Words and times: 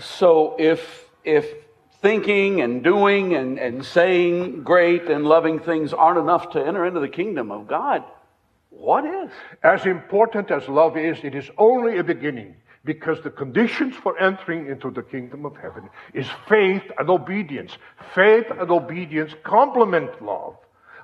So 0.00 0.56
if 0.58 1.04
if 1.24 1.46
thinking 2.00 2.60
and 2.60 2.82
doing 2.82 3.34
and, 3.34 3.58
and 3.58 3.84
saying 3.84 4.64
great 4.64 5.08
and 5.08 5.24
loving 5.24 5.60
things 5.60 5.92
aren't 5.92 6.18
enough 6.18 6.50
to 6.50 6.64
enter 6.64 6.84
into 6.84 6.98
the 7.00 7.08
kingdom 7.08 7.52
of 7.52 7.68
God, 7.68 8.02
what 8.70 9.04
is? 9.04 9.30
As 9.62 9.86
important 9.86 10.50
as 10.50 10.68
love 10.68 10.96
is, 10.96 11.18
it 11.22 11.34
is 11.34 11.48
only 11.58 11.98
a 11.98 12.04
beginning 12.04 12.56
because 12.84 13.20
the 13.22 13.30
conditions 13.30 13.94
for 13.94 14.18
entering 14.18 14.66
into 14.66 14.90
the 14.90 15.02
kingdom 15.02 15.44
of 15.46 15.56
heaven 15.56 15.88
is 16.12 16.26
faith 16.48 16.82
and 16.98 17.08
obedience. 17.08 17.78
Faith 18.14 18.46
and 18.50 18.70
obedience 18.70 19.32
complement 19.44 20.20
love, 20.20 20.56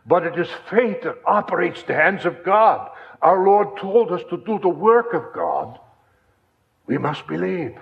but 0.07 0.25
it 0.25 0.37
is 0.37 0.49
faith 0.69 1.03
that 1.03 1.19
operates 1.25 1.85
the 1.85 1.95
hands 1.95 2.25
of 2.25 2.43
God. 2.43 2.91
Our 3.23 3.45
Lord 3.45 3.77
told 3.77 4.11
us 4.11 4.23
to 4.31 4.37
do 4.39 4.59
the 4.59 4.69
work 4.69 5.13
of 5.15 5.33
God. 5.33 5.79
We 6.87 6.99
must 6.99 7.27
believe. 7.29 7.77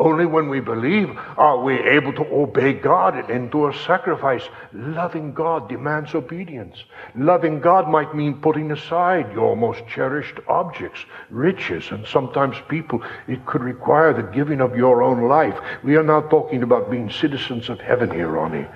Only 0.00 0.24
when 0.24 0.48
we 0.48 0.60
believe 0.60 1.10
are 1.36 1.62
we 1.62 1.78
able 1.78 2.14
to 2.14 2.24
obey 2.32 2.72
God 2.72 3.16
and 3.16 3.28
endure 3.28 3.74
sacrifice. 3.74 4.42
Loving 4.72 5.34
God 5.34 5.68
demands 5.68 6.14
obedience. 6.14 6.82
Loving 7.14 7.60
God 7.60 7.86
might 7.86 8.14
mean 8.14 8.40
putting 8.40 8.72
aside 8.72 9.30
your 9.34 9.58
most 9.58 9.82
cherished 9.94 10.40
objects, 10.48 11.04
riches, 11.28 11.90
and 11.90 12.06
sometimes 12.06 12.56
people. 12.66 13.02
It 13.28 13.44
could 13.44 13.60
require 13.60 14.14
the 14.14 14.22
giving 14.22 14.62
of 14.62 14.74
your 14.74 15.02
own 15.02 15.28
life. 15.28 15.60
We 15.84 15.96
are 15.96 16.02
not 16.02 16.30
talking 16.30 16.62
about 16.62 16.90
being 16.90 17.10
citizens 17.10 17.68
of 17.68 17.78
heaven 17.78 18.10
here, 18.10 18.28
Ronnie. 18.28 18.68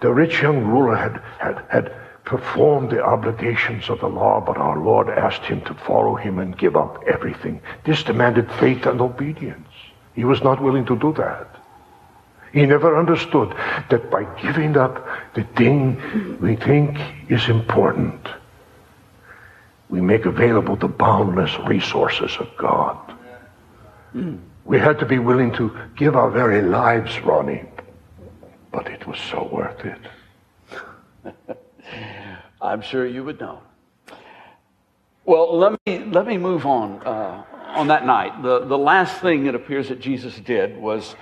The 0.00 0.10
rich 0.10 0.40
young 0.40 0.64
ruler 0.64 0.96
had, 0.96 1.22
had, 1.38 1.66
had 1.68 1.92
performed 2.24 2.92
the 2.92 3.04
obligations 3.04 3.90
of 3.90 4.00
the 4.00 4.08
law, 4.08 4.40
but 4.40 4.56
our 4.56 4.78
Lord 4.78 5.10
asked 5.10 5.44
him 5.44 5.60
to 5.66 5.74
follow 5.74 6.14
him 6.14 6.38
and 6.38 6.56
give 6.56 6.76
up 6.76 7.04
everything. 7.06 7.60
This 7.84 8.02
demanded 8.02 8.50
faith 8.52 8.86
and 8.86 9.02
obedience. 9.02 9.68
He 10.14 10.24
was 10.24 10.42
not 10.42 10.62
willing 10.62 10.84
to 10.86 10.96
do 10.96 11.12
that. 11.14 11.48
He 12.52 12.64
never 12.66 12.96
understood 12.96 13.50
that 13.90 14.10
by 14.10 14.24
giving 14.40 14.76
up 14.76 15.04
the 15.34 15.42
thing 15.42 16.38
we 16.40 16.54
think 16.54 16.98
is 17.28 17.48
important, 17.48 18.20
we 19.88 20.00
make 20.00 20.24
available 20.24 20.76
the 20.76 20.88
boundless 20.88 21.58
resources 21.66 22.36
of 22.38 22.48
God. 22.56 22.96
We 24.64 24.78
had 24.78 25.00
to 25.00 25.06
be 25.06 25.18
willing 25.18 25.52
to 25.54 25.76
give 25.96 26.14
our 26.14 26.30
very 26.30 26.62
lives, 26.62 27.20
Ronnie, 27.20 27.64
but 28.70 28.86
it 28.86 29.06
was 29.06 29.18
so 29.18 29.48
worth 29.52 29.84
it. 29.84 29.98
I'm 32.62 32.80
sure 32.80 33.04
you 33.04 33.24
would 33.24 33.40
know. 33.40 33.60
Well, 35.26 35.58
let 35.58 35.78
me 35.86 36.04
let 36.04 36.26
me 36.26 36.38
move 36.38 36.66
on. 36.66 37.02
Uh, 37.02 37.44
on 37.74 37.88
that 37.88 38.06
night, 38.06 38.42
the, 38.42 38.60
the 38.60 38.78
last 38.78 39.20
thing 39.20 39.46
it 39.46 39.54
appears 39.54 39.88
that 39.88 40.00
Jesus 40.00 40.38
did 40.40 40.76
was, 40.76 41.14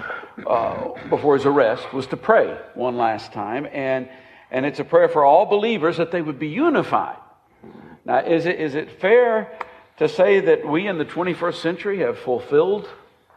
uh, 0.47 0.89
before 1.08 1.36
his 1.36 1.47
arrest, 1.47 1.92
was 1.92 2.06
to 2.08 2.17
pray 2.17 2.58
one 2.75 2.97
last 2.97 3.33
time. 3.33 3.67
And, 3.72 4.08
and 4.50 4.67
it's 4.67 4.78
a 4.78 4.84
prayer 4.84 5.08
for 5.08 5.25
all 5.25 5.47
believers 5.47 5.97
that 5.97 6.11
they 6.11 6.23
would 6.23 6.39
be 6.39 6.48
unified. 6.48 7.17
Now, 8.05 8.19
is 8.19 8.47
it, 8.47 8.61
is 8.61 8.75
it 8.75 9.00
fair 9.00 9.53
to 9.98 10.08
say 10.08 10.41
that 10.41 10.67
we 10.67 10.86
in 10.86 10.98
the 10.98 11.05
21st 11.05 11.55
century 11.55 11.98
have 12.00 12.19
fulfilled 12.19 12.89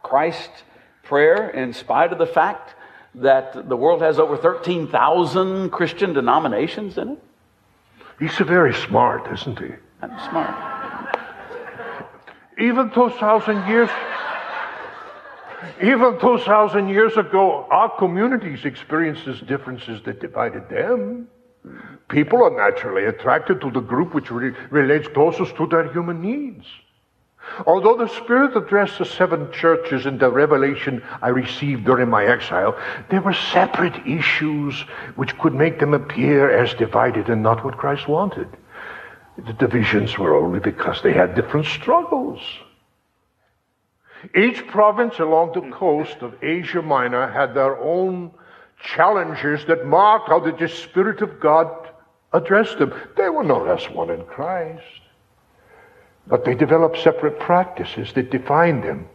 Christ's 0.02 0.62
prayer 1.02 1.50
in 1.50 1.72
spite 1.72 2.12
of 2.12 2.18
the 2.18 2.26
fact 2.26 2.74
that 3.14 3.68
the 3.68 3.76
world 3.76 4.02
has 4.02 4.18
over 4.18 4.36
13,000 4.36 5.70
Christian 5.70 6.12
denominations 6.12 6.98
in 6.98 7.10
it? 7.10 7.22
He's 8.18 8.36
very 8.38 8.74
smart, 8.74 9.30
isn't 9.32 9.58
he? 9.58 9.70
I'm 10.02 10.10
smart 10.28 10.75
even 12.58 12.90
2,000 12.90 13.66
years, 13.68 13.90
even 15.82 16.18
2,000 16.18 16.88
years 16.88 17.16
ago, 17.16 17.66
our 17.70 17.90
communities 17.98 18.64
experienced 18.64 19.46
differences 19.46 20.00
that 20.04 20.20
divided 20.20 20.68
them. 20.68 21.28
People 22.08 22.42
are 22.44 22.56
naturally 22.56 23.04
attracted 23.04 23.60
to 23.60 23.70
the 23.70 23.80
group 23.80 24.14
which 24.14 24.30
re- 24.30 24.54
relates 24.70 25.08
closest 25.08 25.56
to 25.56 25.66
their 25.66 25.92
human 25.92 26.22
needs. 26.22 26.64
Although 27.66 27.96
the 27.96 28.08
Spirit 28.08 28.56
addressed 28.56 28.98
the 28.98 29.04
seven 29.04 29.52
churches 29.52 30.06
in 30.06 30.18
the 30.18 30.30
revelation 30.30 31.02
I 31.22 31.28
received 31.28 31.84
during 31.84 32.08
my 32.08 32.24
exile, 32.24 32.76
there 33.10 33.20
were 33.20 33.32
separate 33.32 34.06
issues 34.06 34.80
which 35.14 35.38
could 35.38 35.54
make 35.54 35.78
them 35.78 35.94
appear 35.94 36.50
as 36.50 36.74
divided 36.74 37.28
and 37.28 37.42
not 37.42 37.64
what 37.64 37.76
Christ 37.76 38.08
wanted. 38.08 38.48
The 39.38 39.52
divisions 39.52 40.18
were 40.18 40.34
only 40.34 40.60
because 40.60 41.02
they 41.02 41.12
had 41.12 41.34
different 41.34 41.66
struggles. 41.66 42.40
Each 44.34 44.66
province 44.66 45.18
along 45.18 45.52
the 45.52 45.70
coast 45.70 46.16
of 46.22 46.42
Asia 46.42 46.82
Minor 46.82 47.30
had 47.30 47.54
their 47.54 47.78
own 47.78 48.30
challenges 48.82 49.64
that 49.66 49.86
marked 49.86 50.28
how 50.28 50.40
the 50.40 50.68
Spirit 50.68 51.20
of 51.20 51.38
God 51.38 51.68
addressed 52.32 52.78
them. 52.78 52.94
They 53.16 53.28
were 53.28 53.44
no 53.44 53.58
less 53.58 53.88
one 53.90 54.10
in 54.10 54.24
Christ. 54.24 54.82
But 56.26 56.44
they 56.44 56.54
developed 56.54 56.98
separate 56.98 57.38
practices 57.38 58.12
that 58.14 58.30
defined 58.30 58.82
them. 58.82 59.08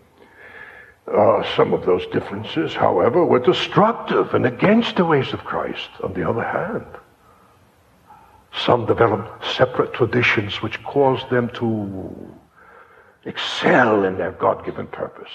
Uh, 1.07 1.43
some 1.55 1.73
of 1.73 1.85
those 1.85 2.05
differences, 2.07 2.73
however, 2.73 3.25
were 3.25 3.39
destructive 3.39 4.33
and 4.33 4.45
against 4.45 4.95
the 4.95 5.05
ways 5.05 5.33
of 5.33 5.43
Christ, 5.43 5.89
on 6.03 6.13
the 6.13 6.27
other 6.29 6.43
hand. 6.43 6.85
Some 8.53 8.85
developed 8.85 9.45
separate 9.45 9.93
traditions 9.93 10.61
which 10.61 10.83
caused 10.83 11.29
them 11.29 11.49
to 11.55 12.13
excel 13.25 14.03
in 14.03 14.17
their 14.17 14.31
God 14.31 14.65
given 14.65 14.87
purpose. 14.87 15.31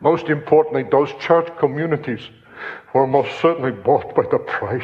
Most 0.00 0.26
importantly, 0.26 0.84
those 0.84 1.12
church 1.20 1.48
communities 1.58 2.20
were 2.94 3.06
most 3.06 3.40
certainly 3.40 3.72
bought 3.72 4.14
by 4.14 4.22
the 4.30 4.38
price 4.38 4.82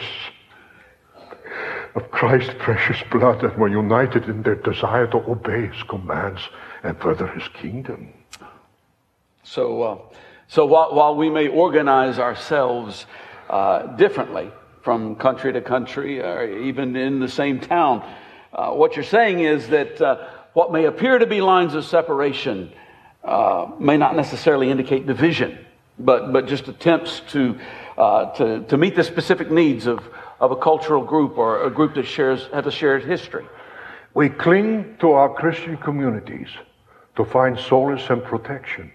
of 1.94 2.10
Christ's 2.10 2.54
precious 2.59 3.00
blood 3.10 3.44
and 3.44 3.56
were 3.56 3.69
united 3.69 4.25
in 4.25 4.43
their 4.43 4.56
desire 4.56 5.06
to 5.09 5.19
obey 5.19 5.69
his 5.69 5.82
commands 5.84 6.41
and 6.82 6.98
further 7.00 7.28
his 7.28 7.47
kingdom. 7.48 8.12
So, 9.44 9.82
uh, 9.82 9.98
so 10.48 10.66
while, 10.66 10.94
while, 10.94 11.14
we 11.14 11.31
may 11.31 11.48
organize 11.48 12.19
ourselves 12.19 13.06
uh, 13.48 13.87
differently, 13.97 14.50
from 14.84 15.16
country 15.16 15.50
to 15.50 15.62
country, 15.62 16.20
or 16.20 16.46
even 16.46 16.94
in 16.94 17.18
the 17.18 17.28
same 17.28 17.58
town. 17.58 18.06
Uh, 18.52 18.70
what 18.70 18.94
you're 18.94 19.04
saying 19.04 19.40
is 19.40 19.68
that 19.68 20.00
uh, 20.00 20.28
what 20.52 20.70
may 20.70 20.84
appear 20.84 21.18
to 21.18 21.26
be 21.26 21.40
lines 21.40 21.74
of 21.74 21.84
separation 21.86 22.70
uh, 23.24 23.66
may 23.80 23.96
not 23.96 24.14
necessarily 24.14 24.70
indicate 24.70 25.06
division, 25.06 25.58
but, 25.98 26.32
but 26.34 26.46
just 26.46 26.68
attempts 26.68 27.20
to, 27.30 27.58
uh, 27.96 28.26
to, 28.32 28.62
to 28.64 28.76
meet 28.76 28.94
the 28.94 29.02
specific 29.02 29.50
needs 29.50 29.86
of, 29.86 30.06
of 30.38 30.50
a 30.50 30.56
cultural 30.56 31.02
group 31.02 31.38
or 31.38 31.64
a 31.64 31.70
group 31.70 31.94
that 31.94 32.06
shares, 32.06 32.46
has 32.52 32.66
a 32.66 32.70
shared 32.70 33.04
history. 33.04 33.46
We 34.12 34.28
cling 34.28 34.98
to 35.00 35.12
our 35.12 35.32
Christian 35.32 35.78
communities 35.78 36.48
to 37.16 37.24
find 37.24 37.58
solace 37.58 38.10
and 38.10 38.22
protection 38.22 38.92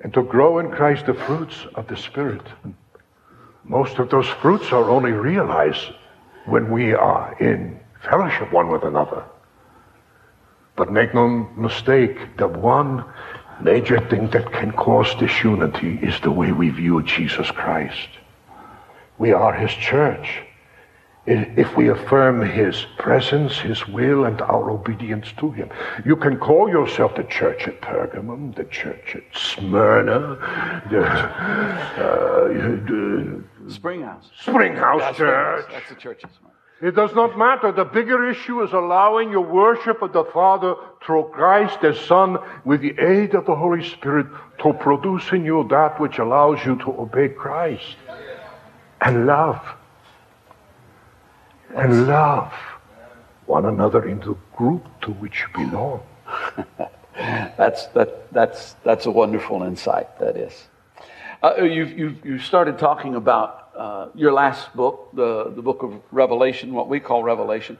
and 0.00 0.14
to 0.14 0.22
grow 0.22 0.58
in 0.58 0.70
Christ 0.70 1.06
the 1.06 1.14
fruits 1.14 1.66
of 1.74 1.86
the 1.86 1.96
Spirit. 1.96 2.42
Most 3.64 3.98
of 3.98 4.10
those 4.10 4.28
fruits 4.28 4.72
are 4.72 4.90
only 4.90 5.12
realized 5.12 5.92
when 6.46 6.70
we 6.70 6.94
are 6.94 7.36
in 7.38 7.78
fellowship 8.02 8.52
one 8.52 8.68
with 8.68 8.82
another. 8.82 9.24
But 10.76 10.90
make 10.90 11.14
no 11.14 11.48
mistake, 11.56 12.36
the 12.36 12.48
one 12.48 13.04
major 13.60 14.00
thing 14.08 14.30
that 14.30 14.50
can 14.52 14.72
cause 14.72 15.14
disunity 15.14 15.98
is 16.02 16.18
the 16.20 16.30
way 16.30 16.52
we 16.52 16.70
view 16.70 17.02
Jesus 17.02 17.50
Christ. 17.50 18.08
We 19.18 19.32
are 19.32 19.52
his 19.52 19.72
church. 19.72 20.42
If 21.24 21.76
we 21.76 21.88
affirm 21.88 22.42
his 22.42 22.84
presence, 22.98 23.56
his 23.56 23.86
will, 23.86 24.24
and 24.24 24.40
our 24.42 24.70
obedience 24.72 25.32
to 25.38 25.52
him, 25.52 25.70
you 26.04 26.16
can 26.16 26.36
call 26.36 26.68
yourself 26.68 27.14
the 27.14 27.22
church 27.22 27.68
at 27.68 27.80
Pergamum, 27.80 28.56
the 28.56 28.64
church 28.64 29.14
at 29.14 29.22
Smyrna, 29.32 30.82
the, 30.90 31.04
uh, 31.04 32.48
the 32.48 33.44
Springhouse. 33.68 34.30
Springhouse 34.40 35.00
that's 35.00 35.16
Church. 35.16 35.66
That's 35.70 35.88
the 35.90 35.94
church. 35.94 36.24
at 36.24 36.30
Smyrna. 36.34 36.52
It 36.82 36.96
does 36.96 37.14
not 37.14 37.38
matter. 37.38 37.70
The 37.70 37.84
bigger 37.84 38.28
issue 38.28 38.60
is 38.64 38.72
allowing 38.72 39.30
your 39.30 39.42
worship 39.42 40.02
of 40.02 40.12
the 40.12 40.24
Father 40.24 40.74
through 41.06 41.30
Christ 41.32 41.80
the 41.80 41.94
Son 41.94 42.38
with 42.64 42.80
the 42.80 42.98
aid 42.98 43.36
of 43.36 43.46
the 43.46 43.54
Holy 43.54 43.88
Spirit 43.88 44.26
to 44.58 44.72
produce 44.72 45.30
in 45.30 45.44
you 45.44 45.64
that 45.70 46.00
which 46.00 46.18
allows 46.18 46.64
you 46.64 46.74
to 46.78 46.90
obey 47.00 47.28
Christ 47.28 47.94
and 49.00 49.26
love. 49.26 49.64
And 51.74 52.06
love 52.06 52.52
one 53.46 53.64
another 53.64 54.06
in 54.06 54.18
the 54.20 54.36
group 54.56 54.86
to 55.02 55.10
which 55.12 55.42
you 55.42 55.66
belong. 55.66 56.02
that's, 57.16 57.86
that, 57.88 58.30
that's, 58.32 58.74
that's 58.84 59.06
a 59.06 59.10
wonderful 59.10 59.62
insight, 59.62 60.18
that 60.18 60.36
is. 60.36 60.68
Uh, 61.42 61.62
you've, 61.62 61.98
you've, 61.98 62.24
you 62.24 62.38
started 62.38 62.78
talking 62.78 63.14
about 63.14 63.70
uh, 63.76 64.08
your 64.14 64.32
last 64.32 64.74
book, 64.76 65.08
the, 65.14 65.50
the 65.56 65.62
book 65.62 65.82
of 65.82 66.00
Revelation, 66.10 66.74
what 66.74 66.88
we 66.88 67.00
call 67.00 67.22
Revelation. 67.22 67.78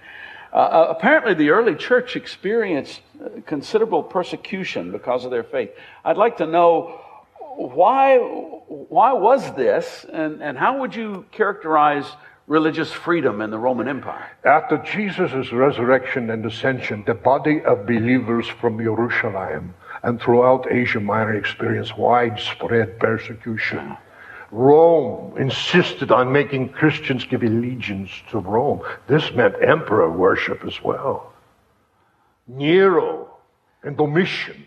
Uh, 0.52 0.56
uh 0.56 0.86
apparently, 0.88 1.34
the 1.34 1.50
early 1.50 1.74
church 1.74 2.16
experienced 2.16 3.02
uh, 3.22 3.28
considerable 3.46 4.02
persecution 4.02 4.90
because 4.90 5.24
of 5.26 5.30
their 5.30 5.44
faith. 5.44 5.70
I'd 6.04 6.16
like 6.16 6.38
to 6.38 6.46
know 6.46 6.98
why, 7.56 8.16
why 8.18 9.12
was 9.12 9.54
this, 9.54 10.06
and, 10.10 10.42
and 10.42 10.56
how 10.56 10.78
would 10.78 10.94
you 10.94 11.26
characterize 11.30 12.06
religious 12.46 12.92
freedom 12.92 13.40
in 13.40 13.50
the 13.50 13.58
Roman 13.58 13.88
Empire? 13.88 14.30
After 14.44 14.78
Jesus' 14.78 15.52
resurrection 15.52 16.30
and 16.30 16.44
ascension, 16.44 17.04
the 17.06 17.14
body 17.14 17.62
of 17.62 17.86
believers 17.86 18.46
from 18.48 18.78
Jerusalem 18.78 19.74
and 20.02 20.20
throughout 20.20 20.70
Asia 20.70 21.00
Minor 21.00 21.34
experienced 21.34 21.96
widespread 21.96 22.98
persecution. 22.98 23.96
Rome 24.50 25.38
insisted 25.38 26.10
on 26.10 26.30
making 26.30 26.70
Christians 26.70 27.24
give 27.24 27.42
allegiance 27.42 28.10
to 28.30 28.38
Rome. 28.38 28.82
This 29.06 29.32
meant 29.32 29.54
emperor 29.62 30.10
worship 30.10 30.64
as 30.66 30.82
well. 30.82 31.32
Nero 32.46 33.30
and 33.82 33.96
Domitian 33.96 34.66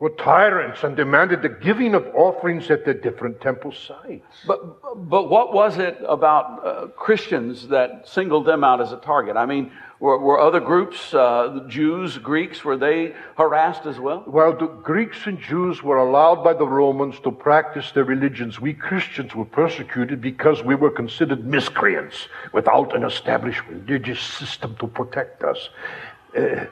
were 0.00 0.10
tyrants 0.10 0.82
and 0.82 0.96
demanded 0.96 1.42
the 1.42 1.48
giving 1.50 1.94
of 1.94 2.06
offerings 2.14 2.70
at 2.70 2.86
the 2.86 2.94
different 2.94 3.38
temple 3.42 3.70
sites. 3.70 4.24
But, 4.46 5.08
but 5.10 5.28
what 5.28 5.52
was 5.52 5.76
it 5.76 5.98
about 6.08 6.66
uh, 6.66 6.86
Christians 6.96 7.68
that 7.68 8.08
singled 8.08 8.46
them 8.46 8.64
out 8.64 8.80
as 8.80 8.92
a 8.92 8.96
target? 8.96 9.36
I 9.36 9.44
mean, 9.44 9.70
were, 10.00 10.18
were 10.18 10.40
other 10.40 10.58
groups, 10.58 11.12
uh, 11.12 11.66
Jews, 11.68 12.16
Greeks, 12.16 12.64
were 12.64 12.78
they 12.78 13.14
harassed 13.36 13.84
as 13.84 14.00
well? 14.00 14.24
Well, 14.26 14.56
the 14.56 14.68
Greeks 14.68 15.26
and 15.26 15.38
Jews 15.38 15.82
were 15.82 15.98
allowed 15.98 16.42
by 16.42 16.54
the 16.54 16.66
Romans 16.66 17.20
to 17.20 17.30
practice 17.30 17.92
their 17.92 18.04
religions. 18.04 18.58
We 18.58 18.72
Christians 18.72 19.34
were 19.34 19.44
persecuted 19.44 20.22
because 20.22 20.62
we 20.62 20.76
were 20.76 20.90
considered 20.90 21.44
miscreants 21.44 22.28
without 22.54 22.96
an 22.96 23.04
established 23.04 23.60
religious 23.68 24.20
system 24.20 24.76
to 24.76 24.86
protect 24.86 25.44
us. 25.44 25.68
Uh, 26.34 26.64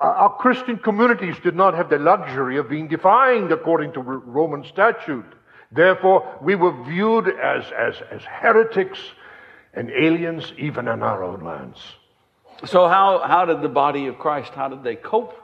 Uh, 0.00 0.04
our 0.04 0.36
Christian 0.36 0.76
communities 0.76 1.36
did 1.42 1.56
not 1.56 1.74
have 1.74 1.88
the 1.88 1.98
luxury 1.98 2.58
of 2.58 2.68
being 2.68 2.88
defined 2.88 3.50
according 3.50 3.92
to 3.92 4.00
Roman 4.00 4.64
statute. 4.64 5.24
Therefore, 5.72 6.38
we 6.42 6.54
were 6.54 6.84
viewed 6.84 7.28
as, 7.28 7.64
as, 7.72 7.94
as 8.10 8.22
heretics 8.22 8.98
and 9.72 9.90
aliens 9.90 10.52
even 10.58 10.88
in 10.88 11.02
our 11.02 11.24
own 11.24 11.40
lands. 11.40 11.80
So, 12.64 12.88
how, 12.88 13.20
how 13.26 13.44
did 13.44 13.62
the 13.62 13.68
body 13.68 14.06
of 14.06 14.18
Christ, 14.18 14.52
how 14.52 14.68
did 14.68 14.82
they 14.82 14.96
cope 14.96 15.34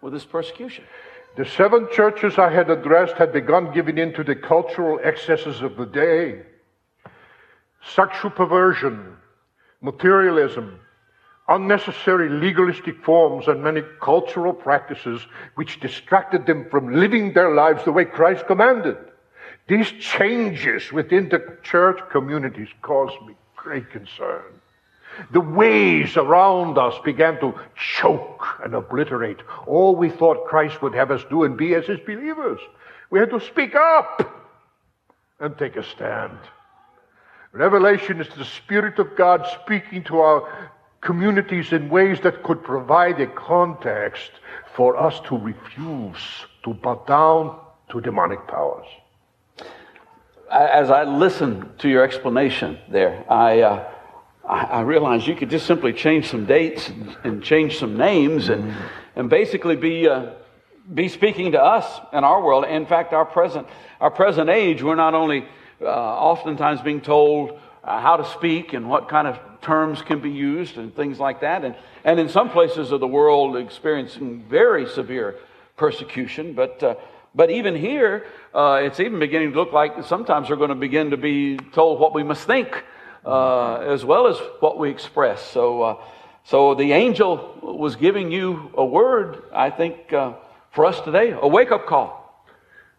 with 0.00 0.12
this 0.12 0.24
persecution? 0.24 0.84
The 1.36 1.44
seven 1.44 1.88
churches 1.92 2.38
I 2.38 2.50
had 2.50 2.70
addressed 2.70 3.16
had 3.16 3.32
begun 3.32 3.72
giving 3.74 3.98
in 3.98 4.12
to 4.14 4.24
the 4.24 4.36
cultural 4.36 5.00
excesses 5.02 5.62
of 5.62 5.76
the 5.76 5.86
day 5.86 6.42
sexual 7.94 8.30
perversion, 8.30 9.16
materialism, 9.82 10.78
unnecessary 11.48 12.28
legalistic 12.28 13.04
forms 13.04 13.48
and 13.48 13.62
many 13.62 13.82
cultural 14.00 14.52
practices 14.52 15.26
which 15.56 15.80
distracted 15.80 16.46
them 16.46 16.68
from 16.70 16.94
living 16.94 17.32
their 17.32 17.54
lives 17.54 17.84
the 17.84 17.92
way 17.92 18.04
Christ 18.04 18.46
commanded. 18.46 18.96
These 19.66 19.92
changes 19.92 20.92
within 20.92 21.28
the 21.28 21.58
church 21.62 22.00
communities 22.10 22.68
caused 22.82 23.20
me 23.26 23.34
great 23.56 23.90
concern. 23.90 24.42
The 25.32 25.40
ways 25.40 26.16
around 26.16 26.76
us 26.76 26.94
began 27.04 27.38
to 27.40 27.54
choke 27.76 28.44
and 28.64 28.74
obliterate 28.74 29.38
all 29.66 29.94
we 29.94 30.10
thought 30.10 30.46
Christ 30.46 30.82
would 30.82 30.94
have 30.94 31.10
us 31.10 31.24
do 31.30 31.44
and 31.44 31.56
be 31.56 31.74
as 31.74 31.86
his 31.86 32.00
believers. 32.00 32.60
We 33.10 33.20
had 33.20 33.30
to 33.30 33.40
speak 33.40 33.74
up 33.74 34.42
and 35.40 35.56
take 35.56 35.76
a 35.76 35.84
stand. 35.84 36.38
Revelation 37.52 38.20
is 38.20 38.28
the 38.34 38.44
Spirit 38.44 38.98
of 38.98 39.14
God 39.16 39.46
speaking 39.62 40.02
to 40.04 40.18
our 40.18 40.72
communities 41.04 41.72
in 41.72 41.88
ways 41.88 42.20
that 42.22 42.42
could 42.42 42.64
provide 42.64 43.20
a 43.20 43.26
context 43.26 44.30
for 44.74 44.96
us 44.96 45.20
to 45.28 45.36
refuse 45.36 46.46
to 46.64 46.74
bow 46.74 47.04
down 47.06 47.60
to 47.90 48.00
demonic 48.00 48.46
powers. 48.48 48.86
As 50.50 50.90
I 50.90 51.04
listened 51.04 51.78
to 51.78 51.88
your 51.88 52.02
explanation 52.02 52.78
there, 52.88 53.24
I, 53.30 53.60
uh, 53.60 53.90
I, 54.48 54.80
realized 54.80 55.26
you 55.26 55.34
could 55.34 55.50
just 55.50 55.66
simply 55.66 55.92
change 55.92 56.28
some 56.28 56.46
dates 56.46 56.88
and, 56.88 57.16
and 57.24 57.42
change 57.42 57.78
some 57.78 57.96
names 57.96 58.48
and, 58.48 58.64
mm. 58.64 58.88
and 59.16 59.30
basically 59.30 59.76
be, 59.76 60.08
uh, 60.08 60.30
be 60.92 61.08
speaking 61.08 61.52
to 61.52 61.62
us 61.62 62.00
in 62.12 62.24
our 62.24 62.42
world. 62.42 62.64
In 62.64 62.86
fact, 62.86 63.12
our 63.12 63.24
present, 63.24 63.66
our 64.00 64.10
present 64.10 64.50
age, 64.50 64.82
we're 64.82 64.94
not 64.96 65.14
only 65.14 65.46
uh, 65.80 65.86
oftentimes 65.86 66.80
being 66.82 67.00
told 67.00 67.58
uh, 67.82 68.00
how 68.00 68.16
to 68.16 68.24
speak 68.24 68.72
and 68.72 68.88
what 68.88 69.08
kind 69.08 69.26
of 69.26 69.38
terms 69.64 70.02
can 70.02 70.20
be 70.20 70.30
used 70.30 70.76
and 70.76 70.94
things 70.94 71.18
like 71.18 71.40
that. 71.40 71.64
And, 71.64 71.74
and 72.04 72.20
in 72.20 72.28
some 72.28 72.50
places 72.50 72.92
of 72.92 73.00
the 73.00 73.08
world, 73.08 73.56
experiencing 73.56 74.44
very 74.48 74.86
severe 74.86 75.36
persecution. 75.76 76.52
But, 76.52 76.82
uh, 76.82 76.94
but 77.34 77.50
even 77.50 77.74
here, 77.74 78.26
uh, 78.54 78.80
it's 78.82 79.00
even 79.00 79.18
beginning 79.18 79.52
to 79.52 79.58
look 79.58 79.72
like 79.72 80.04
sometimes 80.04 80.50
we're 80.50 80.56
going 80.56 80.68
to 80.68 80.74
begin 80.76 81.10
to 81.10 81.16
be 81.16 81.56
told 81.72 81.98
what 81.98 82.14
we 82.14 82.22
must 82.22 82.46
think 82.46 82.84
uh, 83.24 83.76
as 83.76 84.04
well 84.04 84.26
as 84.26 84.36
what 84.60 84.78
we 84.78 84.90
express. 84.90 85.42
So, 85.50 85.82
uh, 85.82 85.96
so 86.44 86.74
the 86.74 86.92
angel 86.92 87.58
was 87.62 87.96
giving 87.96 88.30
you 88.30 88.70
a 88.76 88.84
word, 88.84 89.44
I 89.52 89.70
think, 89.70 90.12
uh, 90.12 90.34
for 90.72 90.84
us 90.84 91.00
today, 91.00 91.30
a 91.30 91.48
wake 91.48 91.72
up 91.72 91.86
call. 91.86 92.22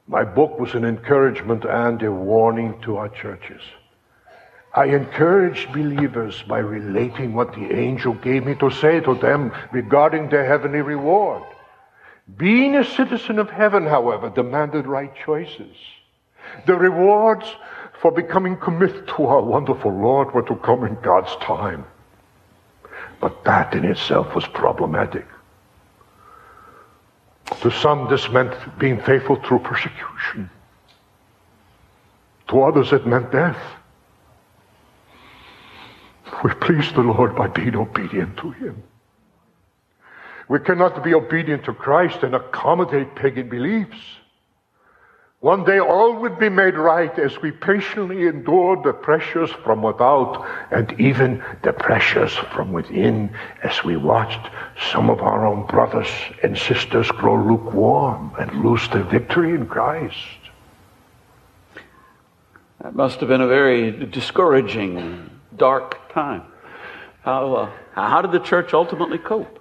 My 0.08 0.24
book 0.24 0.60
was 0.60 0.74
an 0.74 0.86
encouragement 0.86 1.66
and 1.66 2.02
a 2.04 2.12
warning 2.12 2.80
to 2.82 2.98
our 2.98 3.10
churches. 3.10 3.62
I 4.76 4.88
encourage 4.88 5.72
believers 5.72 6.44
by 6.44 6.60
relating 6.60 7.34
what 7.34 7.54
the 7.54 7.74
angel 7.74 8.14
gave 8.14 8.46
me 8.46 8.56
to 8.56 8.70
say 8.70 9.00
to 9.00 9.16
them 9.16 9.54
regarding 9.72 10.28
their 10.28 10.46
heavenly 10.46 10.82
reward. 10.82 11.44
Being 12.36 12.76
a 12.76 12.84
citizen 12.84 13.40
of 13.40 13.50
heaven, 13.50 13.86
however, 13.86 14.30
demanded 14.30 14.86
right 14.86 15.14
choices. 15.26 15.78
The 16.66 16.76
rewards 16.76 17.46
for 18.02 18.12
becoming 18.12 18.58
committed 18.58 19.08
to 19.16 19.26
our 19.28 19.42
wonderful 19.42 19.94
Lord 19.94 20.34
were 20.34 20.42
to 20.44 20.56
come 20.58 20.84
in 20.84 20.96
God's 21.02 21.34
time. 21.38 21.86
But 23.22 23.46
that 23.46 23.74
in 23.74 23.86
itself 23.86 24.36
was 24.36 24.46
problematic. 24.46 25.26
To 27.62 27.72
some, 27.72 28.10
this 28.10 28.30
meant 28.30 28.54
being 28.78 29.00
faithful 29.00 29.38
through 29.38 29.60
persecution. 29.60 30.50
To 32.50 32.64
others, 32.64 32.92
it 32.92 33.08
meant 33.08 33.32
death. 33.32 33.58
We 36.44 36.54
please 36.56 36.92
the 36.94 37.02
Lord 37.02 37.36
by 37.36 37.48
being 37.48 37.76
obedient 37.76 38.38
to 38.38 38.52
Him. 38.52 38.84
We 40.48 40.60
cannot 40.60 41.04
be 41.04 41.14
obedient 41.14 41.66
to 41.66 41.74
Christ 41.74 42.24
and 42.24 42.36
accommodate 42.36 43.16
pagan 43.16 43.50
beliefs. 43.50 43.98
One 45.40 45.64
day 45.64 45.80
all 45.80 46.16
would 46.22 46.40
be 46.40 46.50
made 46.50 46.76
right 46.76 47.18
as 47.20 47.40
we 47.40 47.52
patiently 47.52 48.26
endure 48.26 48.82
the 48.82 48.94
pressures 48.94 49.52
from 49.64 49.84
without 49.84 50.44
and 50.72 51.00
even 51.00 51.44
the 51.62 51.74
pressures 51.74 52.34
from 52.34 52.72
within 52.72 53.36
as 53.62 53.84
we 53.84 53.96
watched 53.96 54.50
some 54.92 55.10
of 55.10 55.22
our 55.22 55.46
own 55.46 55.68
brothers 55.68 56.08
and 56.42 56.58
sisters 56.58 57.12
grow 57.12 57.36
lukewarm 57.44 58.34
and 58.40 58.64
lose 58.64 58.88
their 58.90 59.04
victory 59.04 59.52
in 59.52 59.68
Christ. 59.68 60.18
That 62.82 62.96
must 62.96 63.20
have 63.20 63.30
been 63.30 63.42
a 63.42 63.48
very 63.48 63.92
discouraging 64.08 65.35
dark 65.58 66.12
time. 66.14 66.44
How, 67.24 67.54
uh, 67.54 67.72
how 67.94 68.22
did 68.22 68.32
the 68.32 68.40
church 68.40 68.74
ultimately 68.74 69.18
cope? 69.18 69.60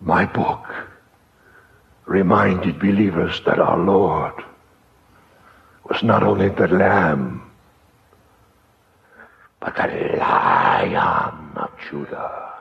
My 0.00 0.26
book 0.26 0.66
reminded 2.06 2.78
believers 2.78 3.40
that 3.44 3.58
our 3.58 3.78
Lord 3.78 4.34
was 5.84 6.02
not 6.02 6.22
only 6.22 6.48
the 6.48 6.68
Lamb, 6.68 7.50
but 9.60 9.74
the 9.76 10.16
Lion 10.18 11.52
of 11.56 11.70
Judah. 11.88 12.54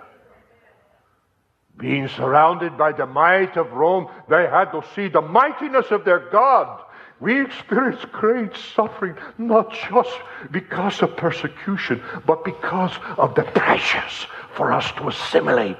Being 1.77 2.07
surrounded 2.07 2.77
by 2.77 2.91
the 2.91 3.05
might 3.05 3.55
of 3.55 3.71
Rome, 3.71 4.07
they 4.29 4.47
had 4.47 4.71
to 4.71 4.83
see 4.95 5.07
the 5.07 5.21
mightiness 5.21 5.91
of 5.91 6.05
their 6.05 6.19
God 6.31 6.81
we 7.19 7.41
experience 7.41 8.03
great 8.11 8.55
suffering, 8.75 9.15
not 9.37 9.73
just 9.89 10.15
because 10.51 11.01
of 11.01 11.17
persecution, 11.17 12.01
but 12.25 12.45
because 12.45 12.95
of 13.17 13.33
the 13.33 13.43
pressures 13.43 14.27
for 14.53 14.71
us 14.71 14.91
to 14.93 15.07
assimilate. 15.07 15.77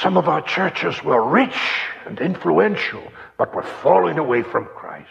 Some 0.00 0.16
of 0.16 0.28
our 0.28 0.40
churches 0.40 1.04
were 1.04 1.22
rich 1.22 1.58
and 2.06 2.18
influential, 2.18 3.02
but 3.36 3.54
were 3.54 3.62
falling 3.62 4.18
away 4.18 4.42
from 4.42 4.64
Christ. 4.64 5.08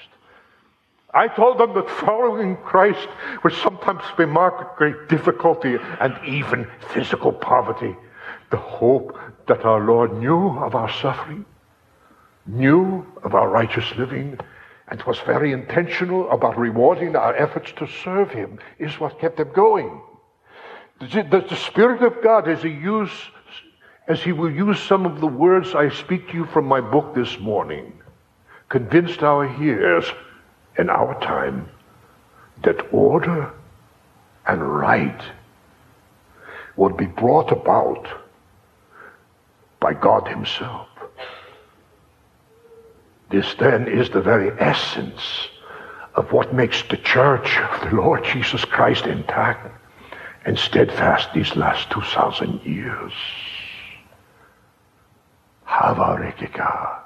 I 1.14 1.28
told 1.28 1.60
them 1.60 1.74
that 1.76 1.90
following 1.90 2.56
Christ 2.58 3.08
would 3.44 3.54
sometimes 3.54 4.04
be 4.18 4.26
marked 4.26 4.60
with 4.60 4.78
great 4.78 5.10
difficulty 5.10 5.78
and 6.00 6.18
even 6.26 6.68
physical 6.94 7.32
poverty. 7.32 7.96
The 8.50 8.58
hope 8.58 9.18
that 9.48 9.66
our 9.66 9.82
Lord 9.82 10.18
knew 10.18 10.58
of 10.60 10.74
our 10.74 10.90
suffering 10.90 11.46
knew 12.46 13.06
of 13.24 13.36
our 13.36 13.50
righteous 13.50 13.86
living 13.98 14.38
and 14.88 15.02
was 15.04 15.20
very 15.20 15.54
intentional 15.54 16.30
about 16.32 16.58
rewarding 16.58 17.16
our 17.16 17.36
efforts 17.36 17.72
to 17.78 17.88
serve 18.04 18.32
him 18.32 18.60
is 18.78 19.00
what 19.00 19.20
kept 19.20 19.38
them 19.38 19.52
going. 19.54 20.02
The, 21.00 21.46
the, 21.50 21.56
Spirit 21.56 22.04
of 22.04 22.22
God, 22.22 22.48
as 22.48 22.62
he, 22.62 22.70
use, 22.70 23.12
as 24.08 24.22
he 24.22 24.34
will 24.34 24.52
use 24.52 24.80
some 24.80 25.06
of 25.06 25.20
the 25.20 25.28
words 25.28 25.74
I 25.74 25.90
speak 25.90 26.28
to 26.30 26.34
you 26.34 26.46
from 26.46 26.66
my 26.66 26.82
book 26.82 27.16
this 27.16 27.40
morning, 27.40 28.00
convinced 28.70 29.24
our 29.24 29.48
hearers 29.48 30.06
in 30.78 30.90
our 30.90 31.20
time 31.22 31.70
that 32.64 32.94
order 32.94 33.52
and 34.46 34.62
right 34.62 35.22
would 36.76 36.98
be 36.98 37.06
brought 37.06 37.52
about 37.52 38.08
by 39.80 39.94
God 39.94 40.28
Himself. 40.28 40.88
This 43.32 43.54
then 43.56 43.88
is 43.88 44.10
the 44.10 44.22
very 44.22 44.52
essence 44.60 45.48
of 46.16 46.32
what 46.34 46.54
makes 46.54 46.84
the 46.84 46.98
church 46.98 47.58
of 47.58 47.90
the 47.90 47.96
Lord 47.96 48.26
Jesus 48.26 48.66
Christ 48.66 49.06
intact 49.06 49.72
and 50.46 50.60
steadfast 50.60 51.34
these 51.34 51.56
last 51.56 51.90
2,000 51.92 52.62
years. 52.66 53.14
Hava 55.64 56.22
rekika. 56.22 57.00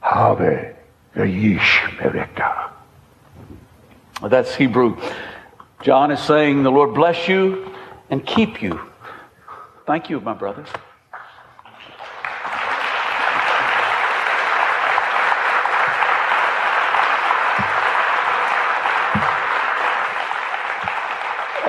Have 0.00 0.74
mereka. 1.14 2.70
That's 4.28 4.54
Hebrew. 4.54 4.96
John 5.82 6.10
is 6.10 6.20
saying, 6.20 6.62
The 6.62 6.70
Lord 6.70 6.94
bless 6.94 7.26
you 7.26 7.72
and 8.10 8.24
keep 8.26 8.60
you. 8.62 8.78
Thank 9.86 10.10
you, 10.10 10.20
my 10.20 10.34
brothers. 10.34 10.68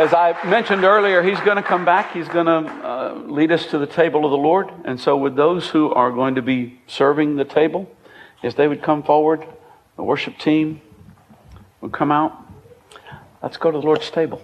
As 0.01 0.15
I 0.15 0.35
mentioned 0.47 0.83
earlier, 0.83 1.21
he's 1.21 1.39
going 1.41 1.57
to 1.57 1.61
come 1.61 1.85
back. 1.85 2.11
He's 2.11 2.27
going 2.27 2.47
to 2.47 2.71
uh, 2.71 3.21
lead 3.27 3.51
us 3.51 3.67
to 3.67 3.77
the 3.77 3.85
table 3.85 4.25
of 4.25 4.31
the 4.31 4.37
Lord. 4.37 4.67
And 4.83 4.99
so, 4.99 5.15
with 5.15 5.35
those 5.35 5.69
who 5.69 5.93
are 5.93 6.11
going 6.11 6.33
to 6.33 6.41
be 6.41 6.81
serving 6.87 7.35
the 7.35 7.45
table, 7.45 7.87
if 8.41 8.55
they 8.55 8.67
would 8.67 8.81
come 8.81 9.03
forward, 9.03 9.45
the 9.97 10.03
worship 10.03 10.39
team 10.39 10.81
would 11.81 11.91
come 11.91 12.11
out. 12.11 12.35
Let's 13.43 13.57
go 13.57 13.69
to 13.69 13.77
the 13.77 13.85
Lord's 13.85 14.09
table. 14.09 14.41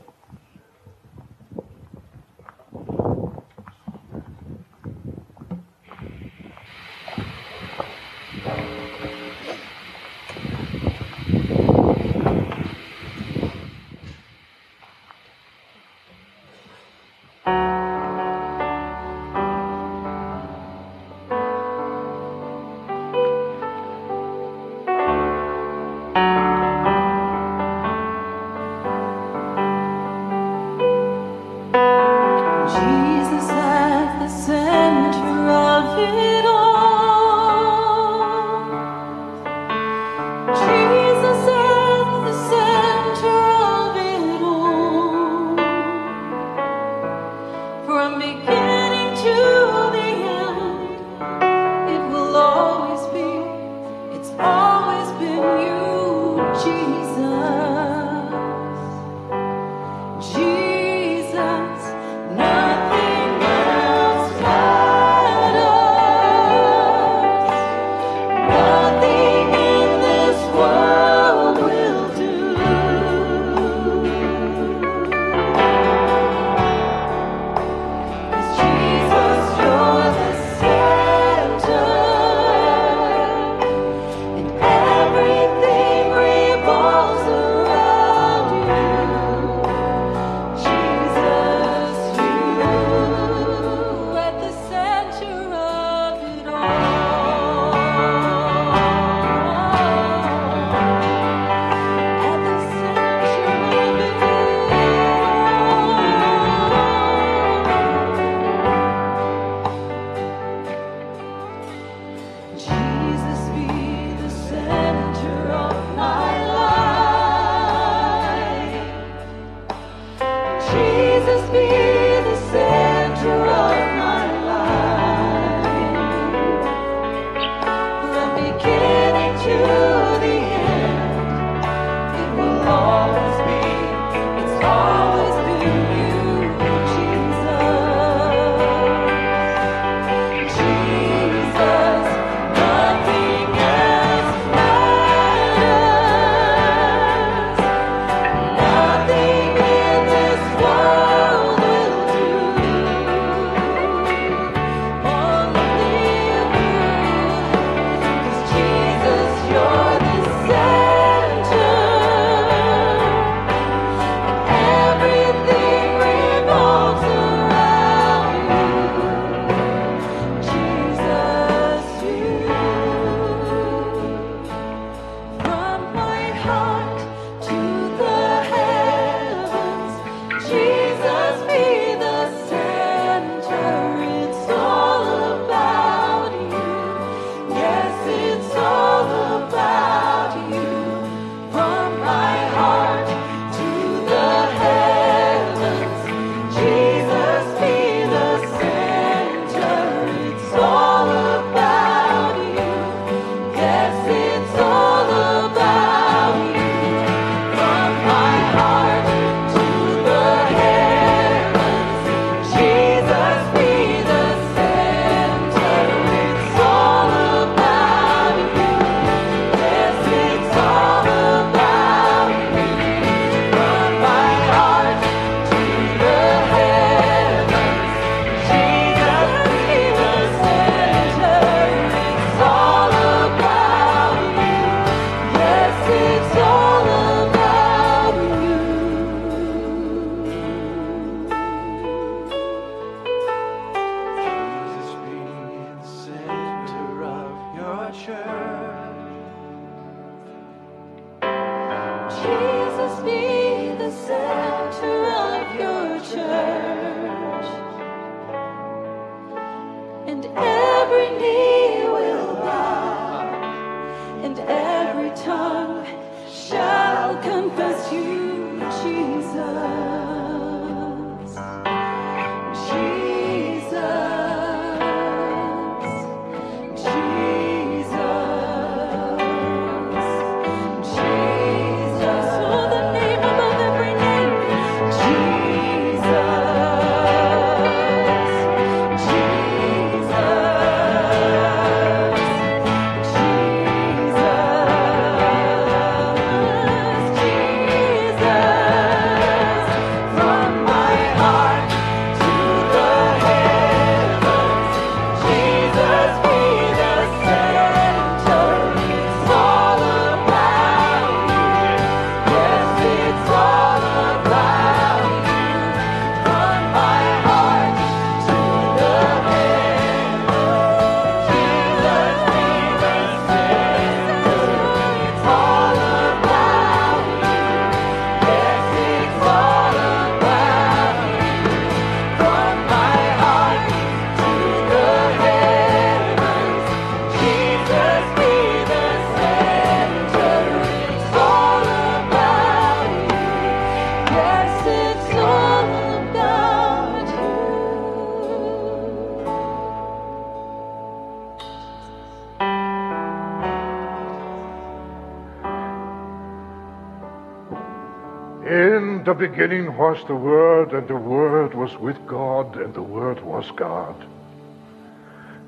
Beginning 359.18 359.76
was 359.78 359.98
the 360.08 360.16
Word, 360.16 360.74
and 360.74 360.88
the 360.88 360.96
Word 360.96 361.54
was 361.54 361.76
with 361.78 361.98
God, 362.08 362.56
and 362.58 362.74
the 362.74 362.82
Word 362.82 363.22
was 363.24 363.50
God. 363.56 363.96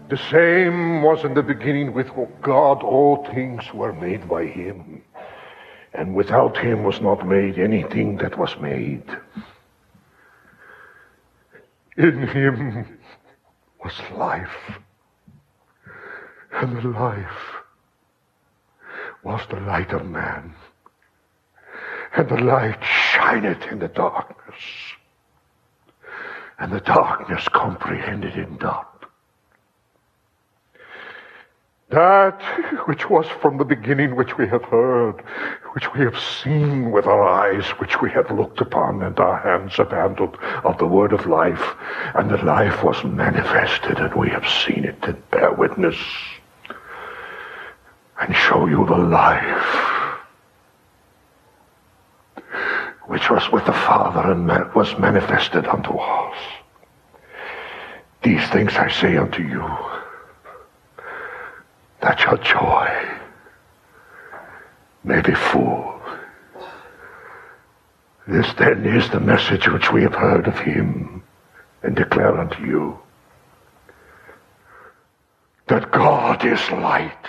The 0.10 0.18
same 0.18 1.04
was 1.04 1.24
in 1.24 1.36
the 1.36 1.44
beginning 1.44 1.94
with 1.94 2.10
God. 2.42 2.84
All 2.84 3.26
things 3.28 3.64
were 3.74 3.94
made 3.94 4.28
by 4.28 4.46
Him, 4.46 5.04
and 5.94 6.16
without 6.16 6.58
Him 6.58 6.84
was 6.84 7.00
not 7.00 7.28
made 7.28 7.60
anything 7.60 8.18
that 8.18 8.38
was 8.38 8.58
made. 8.60 9.04
In 11.98 12.28
Him 12.28 12.98
was 13.84 13.94
life, 14.16 14.80
and 16.54 16.78
the 16.78 16.88
life 16.88 17.56
was 19.24 19.42
the 19.50 19.60
light 19.60 19.92
of 19.92 20.06
man 20.06 20.56
and 22.16 22.30
the 22.30 22.42
light 22.42 22.84
shineth 22.84 23.64
in 23.72 23.80
the 23.80 23.88
darkness, 23.88 24.60
and 26.58 26.72
the 26.72 26.80
darkness 26.80 27.48
comprehended 27.50 28.36
it 28.36 28.62
not. 28.62 28.86
That 31.90 32.40
which 32.88 33.10
was 33.10 33.26
from 33.42 33.58
the 33.58 33.66
beginning, 33.66 34.16
which 34.16 34.38
we 34.38 34.48
have 34.48 34.64
heard, 34.64 35.24
which 35.74 35.92
we 35.94 36.02
have 36.02 36.20
seen 36.20 36.92
with 36.92 37.08
our 37.08 37.24
eyes, 37.24 37.68
which 37.80 38.00
we 38.00 38.12
have 38.12 38.30
looked 38.30 38.62
upon, 38.62 39.02
and 39.02 39.20
our 39.20 39.40
hands 39.40 39.76
have 39.78 39.90
handled 39.90 40.38
of 40.64 40.78
the 40.78 40.86
word 40.86 41.14
of 41.14 41.26
life, 41.26 41.76
and 42.14 42.30
the 42.30 42.38
life 42.44 42.84
was 42.84 43.04
manifested, 43.04 43.98
and 43.98 44.14
we 44.14 44.30
have 44.30 44.48
seen 44.48 44.86
it 44.86 44.98
and 45.04 45.30
bear 45.32 45.52
witness, 45.52 45.98
and 48.22 48.36
show 48.36 48.68
you 48.68 48.86
the 48.86 48.98
life 48.98 49.99
which 53.10 53.28
was 53.32 53.52
with 53.52 53.66
the 53.66 53.74
Father 53.74 54.32
and 54.34 54.48
was 54.76 54.96
manifested 55.00 55.66
unto 55.66 55.98
us. 55.98 56.38
These 58.22 58.48
things 58.50 58.76
I 58.76 58.88
say 58.88 59.18
unto 59.18 59.42
you, 59.42 59.68
that 62.02 62.20
your 62.22 62.38
joy 62.38 62.88
may 65.04 65.22
be 65.22 65.34
full. 65.34 66.00
This 68.28 68.54
then 68.60 68.86
is 68.86 69.10
the 69.10 69.20
message 69.20 69.68
which 69.68 69.92
we 69.92 70.04
have 70.04 70.14
heard 70.14 70.46
of 70.46 70.60
him 70.60 71.24
and 71.82 71.96
declare 71.96 72.38
unto 72.38 72.64
you 72.64 73.00
that 75.66 75.92
God 75.92 76.46
is 76.46 76.62
light. 76.70 77.26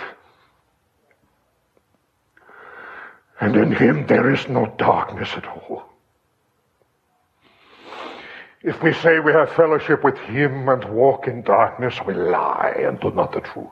And 3.41 3.55
in 3.55 3.71
him 3.73 4.05
there 4.05 4.31
is 4.31 4.47
no 4.47 4.73
darkness 4.77 5.29
at 5.35 5.45
all. 5.47 5.83
If 8.63 8.81
we 8.83 8.93
say 8.93 9.19
we 9.19 9.33
have 9.33 9.51
fellowship 9.53 10.03
with 10.03 10.17
him 10.19 10.69
and 10.69 10.83
walk 10.85 11.27
in 11.27 11.41
darkness, 11.41 11.95
we 12.05 12.13
lie 12.13 12.75
and 12.77 12.99
do 12.99 13.09
not 13.11 13.33
the 13.33 13.41
truth. 13.41 13.67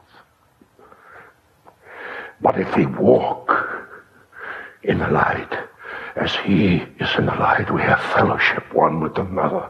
But 2.42 2.60
if 2.60 2.76
we 2.76 2.88
walk 2.88 3.54
in 4.82 4.98
the 4.98 5.10
light, 5.10 5.56
as 6.16 6.36
he 6.36 6.78
is 7.00 7.16
in 7.18 7.28
the 7.28 7.36
light, 7.36 7.72
we 7.72 7.82
have 7.82 8.02
fellowship 8.14 8.74
one 8.74 9.00
with 9.02 9.18
another. 9.20 9.70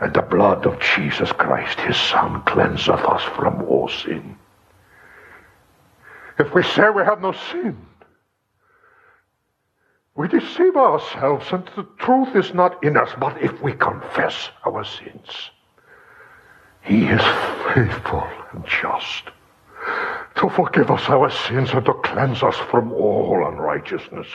And 0.00 0.14
the 0.14 0.22
blood 0.22 0.64
of 0.64 0.80
Jesus 0.80 1.30
Christ, 1.32 1.78
his 1.80 1.96
Son, 1.96 2.42
cleanseth 2.42 3.04
us 3.04 3.22
from 3.36 3.62
all 3.64 3.88
sin. 3.88 4.38
If 6.38 6.54
we 6.54 6.62
say 6.62 6.88
we 6.88 7.02
have 7.02 7.20
no 7.20 7.32
sin, 7.32 7.76
we 10.16 10.28
deceive 10.28 10.76
ourselves, 10.76 11.46
and 11.50 11.68
the 11.76 11.86
truth 11.98 12.36
is 12.36 12.54
not 12.54 12.82
in 12.84 12.96
us. 12.96 13.10
But 13.18 13.42
if 13.42 13.60
we 13.60 13.72
confess 13.72 14.50
our 14.64 14.84
sins, 14.84 15.50
He 16.82 17.06
is 17.06 17.22
faithful 17.74 18.26
and 18.52 18.64
just 18.64 19.24
to 20.36 20.48
forgive 20.50 20.90
us 20.90 21.08
our 21.08 21.30
sins 21.30 21.70
and 21.72 21.84
to 21.86 21.94
cleanse 21.94 22.42
us 22.42 22.56
from 22.56 22.92
all 22.92 23.46
unrighteousness. 23.46 24.26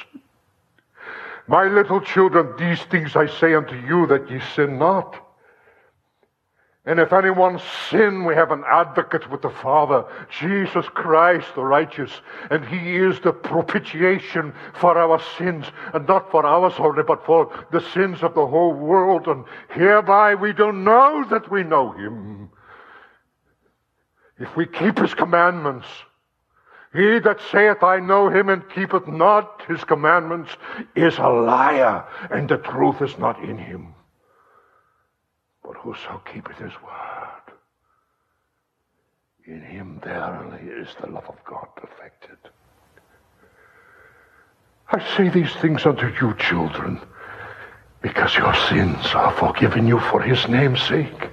My 1.47 1.63
little 1.63 2.01
children, 2.01 2.53
these 2.57 2.81
things 2.83 3.15
I 3.15 3.25
say 3.25 3.53
unto 3.55 3.75
you 3.75 4.05
that 4.07 4.29
ye 4.29 4.39
sin 4.55 4.77
not. 4.77 5.28
And 6.89 6.99
if 6.99 7.13
anyone 7.13 7.61
sin, 7.91 8.25
we 8.25 8.33
have 8.33 8.49
an 8.49 8.63
advocate 8.67 9.29
with 9.29 9.43
the 9.43 9.51
Father, 9.51 10.03
Jesus 10.39 10.87
Christ 10.95 11.53
the 11.53 11.63
righteous, 11.63 12.09
and 12.49 12.65
he 12.65 12.95
is 12.95 13.19
the 13.19 13.31
propitiation 13.31 14.55
for 14.73 14.97
our 14.97 15.21
sins, 15.37 15.67
and 15.93 16.07
not 16.07 16.31
for 16.31 16.43
ours 16.43 16.73
only, 16.79 17.03
but 17.03 17.23
for 17.23 17.53
the 17.71 17.81
sins 17.93 18.23
of 18.23 18.33
the 18.33 18.47
whole 18.47 18.73
world. 18.73 19.27
And 19.27 19.45
hereby 19.69 20.33
we 20.33 20.51
do 20.51 20.71
know 20.71 21.23
that 21.29 21.51
we 21.51 21.61
know 21.61 21.91
him. 21.91 22.49
If 24.39 24.55
we 24.55 24.65
keep 24.65 24.97
his 24.97 25.13
commandments, 25.13 25.85
he 26.91 27.19
that 27.19 27.39
saith, 27.51 27.83
I 27.83 27.99
know 27.99 28.29
him, 28.29 28.49
and 28.49 28.67
keepeth 28.67 29.07
not 29.07 29.61
his 29.67 29.83
commandments, 29.83 30.49
is 30.95 31.19
a 31.19 31.29
liar, 31.29 32.03
and 32.31 32.49
the 32.49 32.57
truth 32.57 33.03
is 33.03 33.15
not 33.19 33.37
in 33.43 33.59
him. 33.59 33.93
But 35.69 35.77
whoso 35.77 36.19
keepeth 36.25 36.57
his 36.57 36.73
word, 36.81 37.53
in 39.45 39.61
him 39.61 40.01
verily 40.03 40.67
is 40.67 40.87
the 40.99 41.05
love 41.05 41.25
of 41.29 41.35
God 41.45 41.67
perfected. 41.75 42.39
I 44.91 45.15
say 45.15 45.29
these 45.29 45.53
things 45.57 45.85
unto 45.85 46.07
you, 46.07 46.33
children, 46.39 46.99
because 48.01 48.35
your 48.35 48.55
sins 48.55 49.13
are 49.13 49.31
forgiven 49.33 49.85
you 49.85 49.99
for 49.99 50.23
his 50.23 50.47
name's 50.47 50.81
sake. 50.81 51.29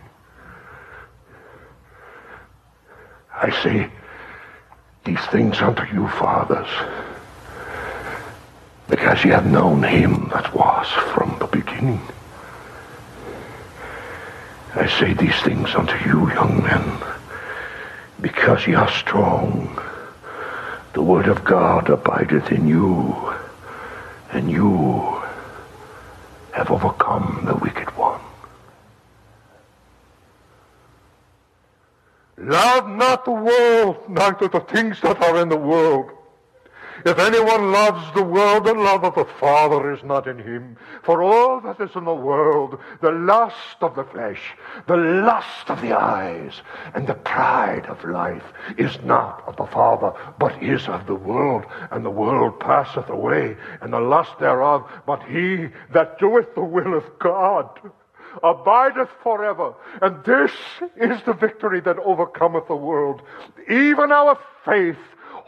I 3.34 3.50
say 3.62 3.90
these 5.06 5.24
things 5.32 5.62
unto 5.62 5.84
you, 5.94 6.08
fathers, 6.08 6.68
because 8.86 9.24
ye 9.24 9.30
have 9.30 9.46
known 9.46 9.82
him 9.82 10.28
that 10.34 10.54
was 10.54 10.88
from 11.14 11.38
the 11.38 11.46
beginning. 11.46 12.02
I 14.76 14.86
say 15.00 15.14
these 15.14 15.34
things 15.40 15.74
unto 15.74 15.96
you, 16.06 16.30
young 16.32 16.62
men, 16.62 16.98
because 18.20 18.66
ye 18.66 18.74
are 18.74 18.90
strong. 18.92 19.80
The 20.92 21.00
word 21.00 21.28
of 21.28 21.44
God 21.44 21.88
abideth 21.88 22.52
in 22.52 22.68
you, 22.68 23.34
and 24.32 24.50
you 24.50 25.22
have 26.52 26.70
overcome 26.70 27.44
the 27.46 27.56
wicked 27.56 27.88
one. 27.96 28.20
Love 32.36 32.86
not 32.86 33.24
the 33.24 33.30
world, 33.30 34.10
neither 34.10 34.46
the 34.46 34.60
things 34.60 35.00
that 35.00 35.22
are 35.22 35.40
in 35.40 35.48
the 35.48 35.56
world. 35.56 36.10
If 37.04 37.18
anyone 37.18 37.72
loves 37.72 38.14
the 38.14 38.22
world, 38.22 38.64
the 38.64 38.74
love 38.74 39.04
of 39.04 39.14
the 39.14 39.26
Father 39.38 39.92
is 39.92 40.02
not 40.02 40.26
in 40.26 40.38
him. 40.38 40.76
For 41.02 41.22
all 41.22 41.60
that 41.60 41.80
is 41.80 41.94
in 41.94 42.04
the 42.04 42.14
world, 42.14 42.78
the 43.00 43.10
lust 43.10 43.76
of 43.80 43.94
the 43.94 44.04
flesh, 44.04 44.54
the 44.86 44.96
lust 44.96 45.68
of 45.68 45.80
the 45.82 45.92
eyes, 45.92 46.62
and 46.94 47.06
the 47.06 47.14
pride 47.14 47.86
of 47.86 48.04
life 48.04 48.44
is 48.78 48.98
not 49.04 49.44
of 49.46 49.56
the 49.56 49.66
Father, 49.66 50.12
but 50.38 50.62
is 50.62 50.88
of 50.88 51.06
the 51.06 51.14
world. 51.14 51.64
And 51.90 52.04
the 52.04 52.10
world 52.10 52.58
passeth 52.60 53.08
away, 53.08 53.56
and 53.80 53.92
the 53.92 54.00
lust 54.00 54.38
thereof. 54.38 54.90
But 55.06 55.22
he 55.24 55.68
that 55.92 56.18
doeth 56.18 56.54
the 56.54 56.64
will 56.64 56.94
of 56.94 57.04
God 57.18 57.68
abideth 58.42 59.08
forever. 59.22 59.74
And 60.02 60.22
this 60.24 60.52
is 60.96 61.22
the 61.24 61.32
victory 61.32 61.80
that 61.80 61.98
overcometh 61.98 62.68
the 62.68 62.76
world, 62.76 63.22
even 63.68 64.12
our 64.12 64.38
faith. 64.64 64.98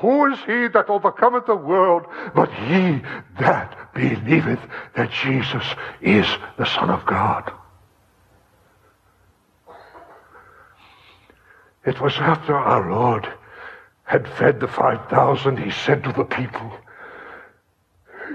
Who 0.01 0.33
is 0.33 0.39
he 0.41 0.69
that 0.69 0.89
overcometh 0.89 1.47
the 1.47 1.57
world 1.57 2.07
but 2.35 2.53
he 2.53 3.03
that 3.41 3.93
believeth 3.95 4.61
that 4.95 5.11
Jesus 5.11 5.65
is 6.01 6.27
the 6.57 6.67
Son 6.67 6.89
of 6.89 7.05
God? 7.05 7.53
It 11.85 12.01
was 12.01 12.15
after 12.19 12.55
our 12.55 12.91
Lord 12.91 13.29
had 14.05 14.29
fed 14.29 14.61
the 14.61 14.69
5,000, 14.69 15.59
he 15.59 15.71
said 15.71 16.05
to 16.05 16.13
the 16.13 16.25
people, 16.25 16.73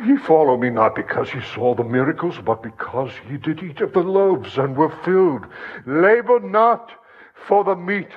Ye 0.05 0.17
follow 0.17 0.57
me 0.57 0.69
not 0.69 0.95
because 0.95 1.33
ye 1.33 1.41
saw 1.53 1.73
the 1.75 1.83
miracles, 1.83 2.35
but 2.43 2.61
because 2.61 3.11
ye 3.29 3.37
did 3.37 3.63
eat 3.63 3.79
of 3.79 3.93
the 3.93 4.01
loaves 4.01 4.57
and 4.57 4.75
were 4.75 4.93
filled. 5.03 5.45
Labor 5.85 6.39
not 6.41 6.91
for 7.47 7.63
the 7.63 7.75
meat 7.75 8.09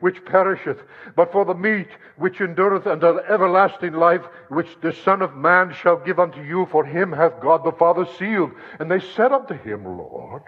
which 0.00 0.24
perisheth, 0.24 0.78
but 1.16 1.32
for 1.32 1.44
the 1.44 1.54
meat 1.54 1.88
which 2.16 2.40
endureth 2.40 2.86
unto 2.86 3.18
everlasting 3.28 3.94
life, 3.94 4.22
which 4.48 4.68
the 4.82 4.92
Son 4.92 5.22
of 5.22 5.36
Man 5.36 5.72
shall 5.72 5.96
give 5.96 6.18
unto 6.18 6.42
you, 6.42 6.66
for 6.70 6.84
him 6.84 7.12
hath 7.12 7.40
God 7.40 7.64
the 7.64 7.72
Father 7.72 8.06
sealed. 8.18 8.52
And 8.78 8.90
they 8.90 9.00
said 9.00 9.32
unto 9.32 9.54
him, 9.54 9.84
Lord, 9.84 10.42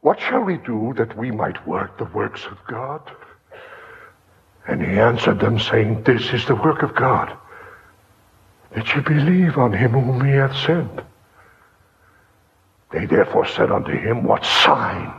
what 0.00 0.20
shall 0.20 0.40
we 0.40 0.56
do 0.56 0.94
that 0.96 1.16
we 1.16 1.30
might 1.30 1.66
work 1.66 1.98
the 1.98 2.06
works 2.06 2.44
of 2.46 2.58
God? 2.66 3.02
And 4.66 4.82
he 4.82 4.98
answered 4.98 5.40
them, 5.40 5.58
saying, 5.58 6.02
This 6.02 6.32
is 6.32 6.46
the 6.46 6.54
work 6.54 6.82
of 6.82 6.94
God, 6.94 7.36
that 8.74 8.94
ye 8.94 9.02
believe 9.02 9.58
on 9.58 9.72
him 9.72 9.92
whom 9.92 10.24
he 10.24 10.32
hath 10.32 10.56
sent. 10.56 11.00
They 12.90 13.06
therefore 13.06 13.46
said 13.46 13.70
unto 13.70 13.92
him, 13.92 14.24
What 14.24 14.44
sign 14.44 15.12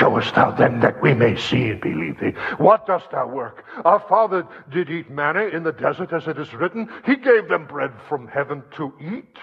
showest 0.00 0.34
thou 0.34 0.50
then 0.50 0.80
that 0.80 1.02
we 1.02 1.12
may 1.12 1.36
see 1.36 1.68
and 1.68 1.80
believe 1.80 2.18
thee? 2.18 2.32
What 2.56 2.86
dost 2.86 3.10
thou 3.10 3.28
work? 3.28 3.64
Our 3.84 4.00
father 4.00 4.46
did 4.72 4.88
eat 4.88 5.10
manna 5.10 5.44
in 5.44 5.62
the 5.62 5.72
desert, 5.72 6.12
as 6.12 6.26
it 6.26 6.38
is 6.38 6.54
written. 6.54 6.88
He 7.04 7.16
gave 7.16 7.48
them 7.48 7.66
bread 7.66 7.92
from 8.08 8.26
heaven 8.26 8.62
to 8.76 8.92
eat. 9.00 9.36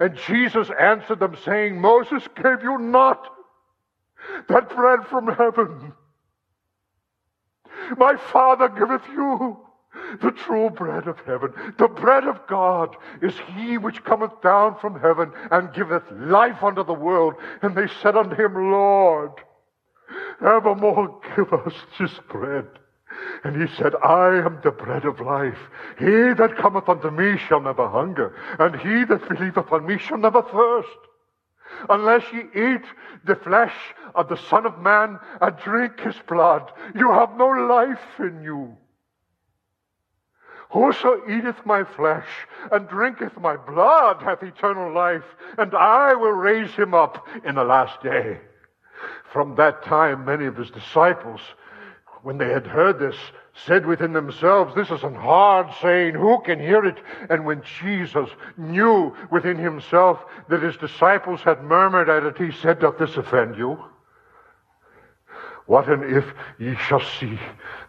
And 0.00 0.16
Jesus 0.26 0.68
answered 0.80 1.20
them, 1.20 1.36
saying, 1.44 1.80
Moses 1.80 2.22
gave 2.42 2.62
you 2.62 2.78
not 2.78 3.26
that 4.48 4.74
bread 4.74 5.06
from 5.08 5.28
heaven. 5.28 5.92
My 7.98 8.16
Father 8.16 8.68
giveth 8.68 9.06
you 9.08 9.58
the 10.22 10.30
true 10.30 10.70
bread 10.70 11.06
of 11.06 11.18
heaven. 11.20 11.52
The 11.78 11.88
bread 11.88 12.24
of 12.24 12.46
God 12.46 12.96
is 13.22 13.34
he 13.54 13.78
which 13.78 14.04
cometh 14.04 14.40
down 14.42 14.78
from 14.78 15.00
heaven 15.00 15.32
and 15.50 15.72
giveth 15.72 16.04
life 16.10 16.62
unto 16.62 16.84
the 16.84 16.94
world. 16.94 17.34
And 17.62 17.74
they 17.74 17.88
said 18.02 18.16
unto 18.16 18.36
him, 18.36 18.54
Lord, 18.54 19.32
evermore 20.40 21.20
give 21.36 21.52
us 21.52 21.74
this 21.98 22.12
bread. 22.28 22.66
And 23.44 23.60
he 23.60 23.74
said, 23.76 23.94
I 24.04 24.36
am 24.44 24.60
the 24.62 24.70
bread 24.70 25.04
of 25.04 25.20
life. 25.20 25.58
He 25.98 26.32
that 26.34 26.56
cometh 26.58 26.88
unto 26.88 27.10
me 27.10 27.38
shall 27.38 27.60
never 27.60 27.88
hunger, 27.88 28.34
and 28.58 28.76
he 28.76 29.04
that 29.04 29.28
believeth 29.28 29.72
on 29.72 29.86
me 29.86 29.98
shall 29.98 30.18
never 30.18 30.42
thirst. 30.42 30.88
Unless 31.88 32.24
ye 32.32 32.40
eat 32.54 32.82
the 33.24 33.36
flesh 33.36 33.74
of 34.14 34.28
the 34.28 34.36
Son 34.36 34.66
of 34.66 34.78
Man 34.78 35.18
and 35.40 35.56
drink 35.58 36.00
his 36.00 36.16
blood, 36.28 36.70
you 36.94 37.10
have 37.10 37.36
no 37.36 37.48
life 37.48 38.18
in 38.18 38.42
you. 38.42 38.76
Whoso 40.70 41.22
eateth 41.28 41.64
my 41.64 41.84
flesh 41.84 42.28
and 42.72 42.88
drinketh 42.88 43.38
my 43.38 43.56
blood 43.56 44.22
hath 44.22 44.42
eternal 44.42 44.92
life, 44.92 45.24
and 45.58 45.74
I 45.74 46.14
will 46.14 46.32
raise 46.32 46.72
him 46.72 46.92
up 46.92 47.26
in 47.44 47.54
the 47.54 47.64
last 47.64 48.02
day. 48.02 48.40
From 49.32 49.54
that 49.56 49.82
time, 49.82 50.24
many 50.24 50.46
of 50.46 50.56
his 50.56 50.70
disciples, 50.70 51.40
when 52.22 52.38
they 52.38 52.50
had 52.50 52.66
heard 52.66 52.98
this, 52.98 53.16
said 53.64 53.86
within 53.86 54.12
themselves, 54.12 54.74
This 54.74 54.90
is 54.90 55.02
an 55.02 55.14
hard 55.14 55.68
saying. 55.80 56.14
Who 56.14 56.40
can 56.42 56.60
hear 56.60 56.84
it? 56.84 56.98
And 57.30 57.46
when 57.46 57.62
Jesus 57.80 58.28
knew 58.56 59.14
within 59.30 59.56
himself 59.56 60.22
that 60.48 60.62
his 60.62 60.76
disciples 60.76 61.40
had 61.40 61.64
murmured 61.64 62.08
at 62.08 62.24
it, 62.24 62.38
he 62.38 62.52
said, 62.52 62.80
Doth 62.80 62.98
this 62.98 63.16
offend 63.16 63.56
you? 63.56 63.78
What 65.66 65.88
and 65.88 66.04
if 66.04 66.24
ye 66.58 66.76
shall 66.76 67.00
see 67.00 67.38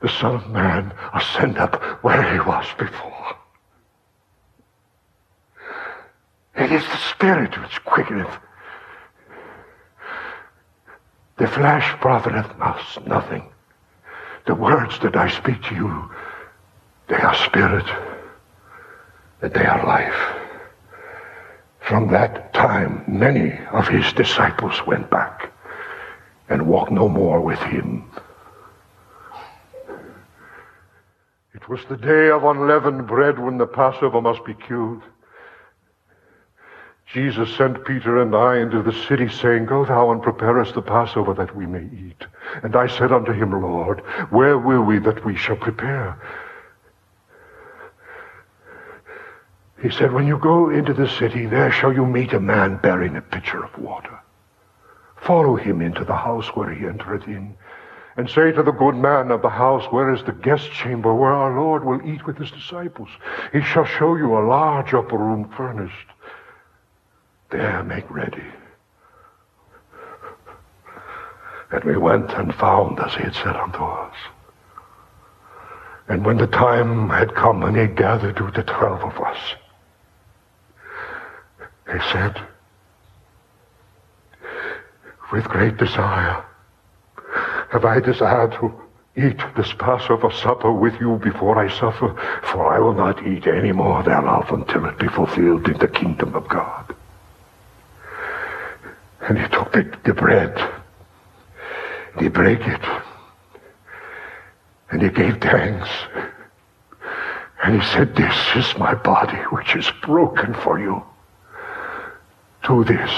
the 0.01 0.09
Son 0.09 0.35
of 0.35 0.49
Man 0.49 0.93
ascend 1.13 1.57
up 1.57 1.81
where 2.03 2.33
he 2.33 2.39
was 2.39 2.65
before? 2.77 3.35
It 6.55 6.71
is 6.71 6.83
the 6.83 6.97
Spirit 6.97 7.59
which 7.61 7.83
quickeneth. 7.85 8.39
The 11.37 11.47
flesh 11.47 11.95
profiteth 11.99 12.49
us 12.59 12.97
nothing. 13.05 13.49
The 14.47 14.55
words 14.55 14.97
that 14.99 15.15
I 15.15 15.29
speak 15.29 15.61
to 15.63 15.75
you, 15.75 16.11
they 17.07 17.17
are 17.17 17.35
spirit, 17.35 17.85
and 19.41 19.53
they 19.53 19.65
are 19.65 19.85
life. 19.85 20.37
From 21.81 22.07
that 22.09 22.53
time, 22.53 23.03
many 23.07 23.57
of 23.71 23.87
his 23.87 24.11
disciples 24.13 24.85
went 24.87 25.09
back 25.09 25.51
and 26.49 26.67
walked 26.67 26.91
no 26.91 27.07
more 27.07 27.39
with 27.39 27.59
him. 27.59 28.09
It 31.53 31.69
was 31.69 31.85
the 31.85 31.97
day 31.97 32.29
of 32.29 32.43
unleavened 32.43 33.07
bread 33.07 33.37
when 33.37 33.57
the 33.57 33.67
Passover 33.67 34.21
must 34.21 34.43
be 34.43 34.53
killed. 34.53 35.03
Jesus 37.13 37.55
sent 37.55 37.85
Peter 37.85 38.21
and 38.21 38.35
I 38.35 38.57
into 38.57 38.83
the 38.83 38.91
city, 38.91 39.29
saying, 39.29 39.65
Go 39.65 39.85
thou 39.85 40.11
and 40.11 40.21
prepare 40.21 40.59
us 40.59 40.73
the 40.73 40.81
Passover 40.81 41.33
that 41.35 41.55
we 41.55 41.65
may 41.65 41.85
eat. 41.85 42.25
And 42.63 42.75
I 42.75 42.87
said 42.87 43.13
unto 43.13 43.31
him, 43.31 43.51
Lord, 43.51 44.01
where 44.29 44.57
will 44.57 44.81
we 44.81 44.99
that 44.99 45.23
we 45.23 45.37
shall 45.37 45.55
prepare? 45.55 46.19
He 49.81 49.89
said, 49.89 50.11
When 50.11 50.27
you 50.27 50.37
go 50.37 50.69
into 50.69 50.93
the 50.93 51.07
city, 51.07 51.45
there 51.45 51.71
shall 51.71 51.93
you 51.93 52.05
meet 52.05 52.33
a 52.33 52.41
man 52.41 52.77
bearing 52.77 53.15
a 53.15 53.21
pitcher 53.21 53.63
of 53.63 53.77
water. 53.77 54.19
Follow 55.15 55.55
him 55.55 55.81
into 55.81 56.03
the 56.03 56.15
house 56.15 56.47
where 56.55 56.73
he 56.73 56.85
entereth 56.85 57.27
in, 57.27 57.55
and 58.17 58.29
say 58.29 58.51
to 58.51 58.63
the 58.63 58.71
good 58.71 58.95
man 58.95 59.31
of 59.31 59.41
the 59.41 59.49
house, 59.49 59.85
Where 59.91 60.13
is 60.13 60.23
the 60.25 60.33
guest 60.33 60.71
chamber 60.71 61.13
where 61.13 61.31
our 61.31 61.57
Lord 61.57 61.85
will 61.85 62.05
eat 62.05 62.25
with 62.25 62.37
his 62.37 62.51
disciples? 62.51 63.09
He 63.53 63.61
shall 63.61 63.85
show 63.85 64.15
you 64.15 64.37
a 64.37 64.45
large 64.45 64.93
upper 64.93 65.17
room 65.17 65.49
furnished. 65.55 66.07
There 67.49 67.83
make 67.83 68.09
ready. 68.09 68.43
And 71.71 71.83
we 71.83 71.97
went 71.97 72.31
and 72.31 72.53
found 72.55 72.99
as 72.99 73.13
he 73.15 73.23
had 73.23 73.35
said 73.35 73.55
unto 73.55 73.83
us. 73.83 74.15
And 76.07 76.25
when 76.25 76.37
the 76.37 76.47
time 76.47 77.09
had 77.09 77.35
come 77.35 77.63
and 77.63 77.75
he 77.75 77.87
gathered 77.87 78.39
with 78.39 78.55
the 78.55 78.63
twelve 78.63 79.03
of 79.03 79.17
us, 79.21 79.37
he 81.91 81.99
said, 82.11 82.41
with 85.31 85.43
great 85.45 85.77
desire 85.77 86.43
have 87.69 87.83
I 87.83 87.99
desired 87.99 88.53
to 88.53 88.73
eat 89.17 89.39
this 89.55 89.73
Passover 89.73 90.31
supper 90.31 90.71
with 90.71 90.93
you 91.01 91.19
before 91.23 91.57
I 91.57 91.69
suffer, 91.69 92.15
for 92.43 92.73
I 92.73 92.79
will 92.79 92.93
not 92.93 93.25
eat 93.27 93.47
any 93.47 93.71
more 93.71 94.03
thereof 94.03 94.51
until 94.51 94.85
it 94.85 94.97
be 94.99 95.07
fulfilled 95.07 95.67
in 95.67 95.77
the 95.77 95.87
kingdom 95.87 96.33
of 96.35 96.47
God. 96.47 96.95
And 99.27 99.37
he 99.37 99.47
took 99.49 99.73
the, 99.73 99.83
the 100.05 100.13
bread, 100.13 100.57
and 102.13 102.21
he 102.21 102.29
brake 102.29 102.65
it, 102.65 102.81
and 104.89 105.01
he 105.01 105.09
gave 105.09 105.41
thanks, 105.41 105.89
And 107.63 107.81
he 107.81 107.87
said, 107.87 108.15
This 108.15 108.35
is 108.55 108.77
my 108.77 108.93
body 108.93 109.37
which 109.51 109.75
is 109.75 109.91
broken 110.01 110.53
for 110.53 110.79
you. 110.79 111.03
Do 112.65 112.85
this 112.85 113.11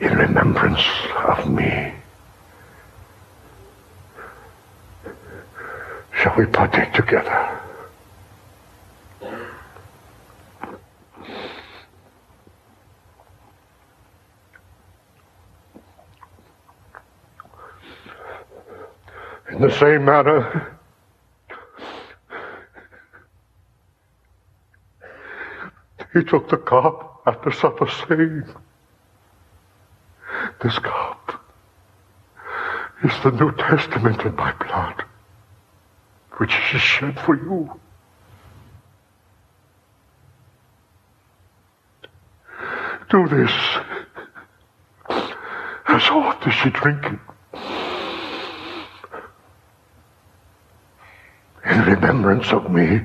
in 0.00 0.16
remembrance 0.16 0.84
of 1.26 1.50
me. 1.50 1.92
Shall 6.14 6.34
we 6.36 6.46
partake 6.46 6.94
together? 6.94 7.59
In 19.50 19.60
the 19.60 19.70
same 19.78 20.04
manner, 20.04 20.78
he 26.12 26.22
took 26.22 26.48
the 26.48 26.56
cup 26.56 27.22
after 27.26 27.50
supper, 27.50 27.88
saying, 28.08 28.44
This 30.62 30.78
cup 30.78 31.44
is 33.02 33.12
the 33.24 33.32
New 33.32 33.50
Testament 33.56 34.22
in 34.22 34.36
my 34.36 34.52
blood, 34.52 35.04
which 36.36 36.54
is 36.72 36.80
shed 36.80 37.18
for 37.18 37.34
you. 37.34 37.80
Do 43.10 43.26
this 43.26 43.52
as 45.88 46.08
oft 46.10 46.46
as 46.46 46.64
you 46.64 46.70
drink 46.70 47.04
it. 47.04 47.29
In 51.70 51.82
remembrance 51.82 52.52
of 52.52 52.68
me, 52.70 53.00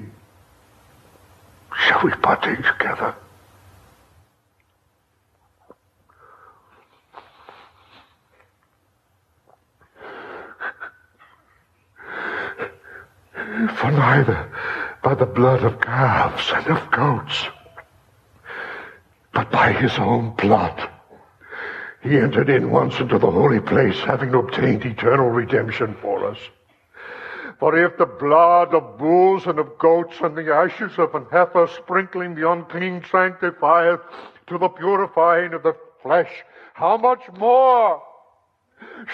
shall 1.77 2.01
we 2.03 2.11
partake 2.13 2.63
together? 2.63 3.15
For 13.77 13.91
neither 13.91 14.51
by 15.03 15.13
the 15.13 15.27
blood 15.27 15.63
of 15.63 15.79
calves 15.79 16.51
and 16.55 16.65
of 16.67 16.89
goats, 16.89 17.45
but 19.31 19.51
by 19.51 19.73
his 19.73 19.97
own 19.99 20.31
blood, 20.37 20.89
he 22.01 22.17
entered 22.17 22.49
in 22.49 22.71
once 22.71 22.99
into 22.99 23.19
the 23.19 23.29
holy 23.29 23.59
place, 23.59 23.99
having 23.99 24.33
obtained 24.33 24.85
eternal 24.85 25.29
redemption 25.29 25.95
for 26.01 26.25
us. 26.25 26.39
For 27.59 27.77
if 27.77 27.97
the 27.97 28.05
blood 28.05 28.73
of 28.73 28.97
bulls 28.97 29.45
and 29.45 29.59
of 29.59 29.77
goats 29.77 30.15
and 30.21 30.35
the 30.35 30.53
ashes 30.53 30.97
of 30.97 31.15
an 31.15 31.25
heifer 31.31 31.67
sprinkling 31.67 32.35
the 32.35 32.49
unclean 32.49 33.03
sanctifieth 33.09 34.01
to 34.47 34.57
the 34.57 34.67
purifying 34.67 35.53
of 35.53 35.63
the 35.63 35.75
flesh, 36.01 36.43
how 36.73 36.97
much 36.97 37.21
more 37.37 38.01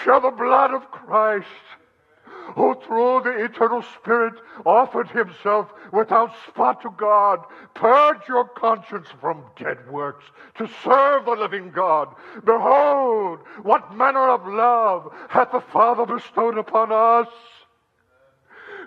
shall 0.02 0.20
the 0.20 0.30
blood 0.30 0.74
of 0.74 0.90
Christ, 0.90 1.46
who 2.56 2.74
through 2.84 3.22
the 3.22 3.44
eternal 3.44 3.82
Spirit 3.82 4.34
offered 4.66 5.08
himself 5.08 5.72
without 5.92 6.34
spot 6.48 6.82
to 6.82 6.90
God, 6.96 7.38
purge 7.74 8.28
your 8.28 8.48
conscience 8.48 9.06
from 9.20 9.44
dead 9.56 9.88
works 9.88 10.24
to 10.58 10.68
serve 10.82 11.24
the 11.24 11.32
living 11.32 11.70
God. 11.70 12.08
Behold, 12.44 13.38
what 13.62 13.94
manner 13.94 14.28
of 14.30 14.46
love 14.46 15.12
hath 15.28 15.52
the 15.52 15.60
Father 15.60 16.04
bestowed 16.04 16.58
upon 16.58 16.90
us 16.90 17.28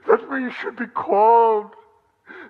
that 0.07 0.29
we 0.29 0.51
should 0.51 0.75
be 0.75 0.87
called 0.87 1.71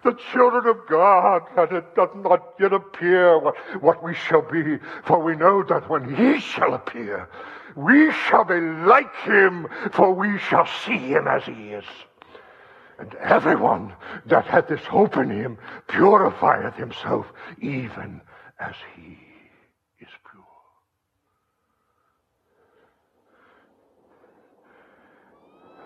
the 0.03 0.13
children 0.31 0.67
of 0.67 0.87
God, 0.87 1.43
and 1.57 1.71
it 1.71 1.95
doth 1.95 2.15
not 2.15 2.53
yet 2.59 2.73
appear 2.73 3.39
what, 3.39 3.55
what 3.81 4.03
we 4.03 4.13
shall 4.13 4.41
be, 4.41 4.77
for 5.03 5.21
we 5.21 5.35
know 5.35 5.63
that 5.63 5.89
when 5.89 6.13
he 6.15 6.39
shall 6.39 6.73
appear, 6.73 7.27
we 7.75 8.11
shall 8.11 8.45
be 8.45 8.59
like 8.59 9.13
him, 9.23 9.67
for 9.91 10.13
we 10.13 10.37
shall 10.37 10.67
see 10.85 10.97
him 10.97 11.27
as 11.27 11.43
he 11.43 11.71
is. 11.71 11.85
And 12.97 13.13
everyone 13.15 13.93
that 14.27 14.45
hath 14.45 14.67
this 14.67 14.85
hope 14.85 15.17
in 15.17 15.29
him 15.29 15.57
purifieth 15.87 16.75
himself 16.75 17.25
even 17.59 18.21
as 18.59 18.75
he 18.95 19.17
is 19.99 20.07
pure. 20.31 20.43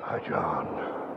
Ah, 0.04 0.20
John. 0.28 1.09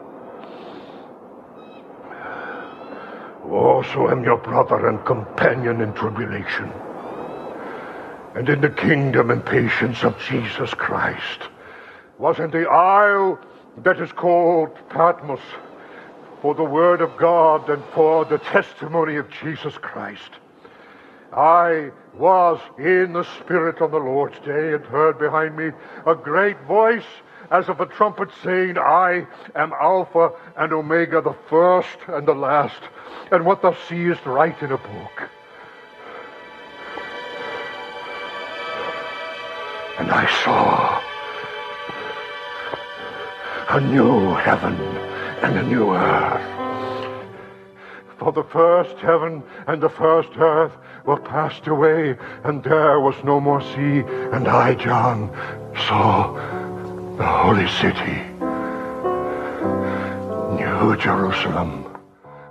Also 3.53 4.09
am 4.09 4.25
your 4.25 4.39
brother 4.39 4.89
and 4.89 5.05
companion 5.05 5.81
in 5.81 5.93
tribulation, 5.93 6.73
and 8.35 8.49
in 8.49 8.61
the 8.61 8.71
kingdom 8.71 9.31
and 9.31 9.45
patience 9.45 10.03
of 10.03 10.19
Jesus 10.19 10.73
Christ. 10.75 11.49
Was 12.19 12.39
in 12.39 12.51
the 12.51 12.69
isle 12.69 13.39
that 13.79 14.01
is 14.01 14.13
called 14.13 14.71
Patmos 14.89 15.41
for 16.41 16.55
the 16.55 16.65
word 16.65 17.01
of 17.01 17.17
God 17.17 17.69
and 17.69 17.83
for 17.95 18.25
the 18.25 18.39
testimony 18.39 19.17
of 19.17 19.31
Jesus 19.31 19.77
Christ. 19.79 20.31
I 21.33 21.91
was 22.15 22.61
in 22.79 23.13
the 23.13 23.25
Spirit 23.41 23.81
on 23.81 23.91
the 23.91 23.99
Lord's 23.99 24.39
day 24.41 24.75
and 24.75 24.85
heard 24.85 25.19
behind 25.19 25.57
me 25.57 25.71
a 26.07 26.15
great 26.15 26.61
voice 26.63 27.07
as 27.53 27.69
of 27.69 27.81
a 27.81 27.87
trumpet 27.87 28.31
saying, 28.43 28.79
I 28.79 29.27
am 29.55 29.73
Alpha 29.79 30.33
and 30.57 30.73
Omega, 30.73 31.21
the 31.21 31.37
first 31.51 31.99
and 32.09 32.27
the 32.27 32.35
last. 32.35 32.81
And 33.31 33.45
what 33.45 33.61
thou 33.61 33.77
seest, 33.89 34.25
write 34.25 34.63
in 34.63 34.73
a 34.73 34.79
book. 34.79 35.29
And 39.99 40.11
I 40.11 40.27
saw 40.43 41.03
a 43.77 43.81
new 43.83 44.35
heaven 44.35 44.75
and 45.43 45.59
a 45.59 45.63
new 45.63 45.93
earth. 45.95 46.49
For 48.19 48.33
the 48.33 48.45
first 48.45 48.97
heaven 48.97 49.43
and 49.67 49.83
the 49.83 49.91
first 49.91 50.31
earth 50.39 50.73
were 51.05 51.21
passed 51.21 51.67
away, 51.67 52.17
and 52.45 52.65
there 52.65 52.99
was 53.01 53.17
no 53.23 53.41
more 53.41 53.61
sea. 53.61 54.05
And 54.33 54.49
I, 54.49 54.75
John, 54.75 55.29
saw 55.87 56.62
the 57.17 57.27
holy 57.27 57.69
city, 57.69 58.23
New 60.57 60.97
Jerusalem, 60.97 61.87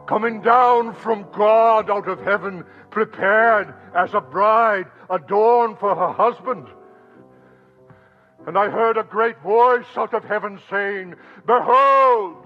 coming 0.07 0.41
down 0.41 0.93
from 0.93 1.25
God 1.31 1.89
out 1.89 2.07
of 2.07 2.21
heaven, 2.21 2.63
prepared 2.91 3.73
as 3.95 4.13
a 4.13 4.21
bride 4.21 4.85
adorned 5.09 5.79
for 5.79 5.95
her 5.95 6.11
husband. 6.11 6.67
And 8.45 8.57
I 8.57 8.69
heard 8.69 8.97
a 8.97 9.03
great 9.03 9.39
voice 9.41 9.85
out 9.95 10.13
of 10.13 10.23
heaven 10.25 10.59
saying, 10.69 11.15
Behold, 11.45 12.45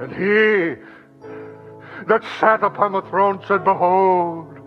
And 0.00 0.12
he 0.12 0.82
that 2.08 2.22
sat 2.40 2.62
upon 2.62 2.92
the 2.92 3.02
throne 3.02 3.40
said, 3.46 3.64
Behold, 3.64 4.58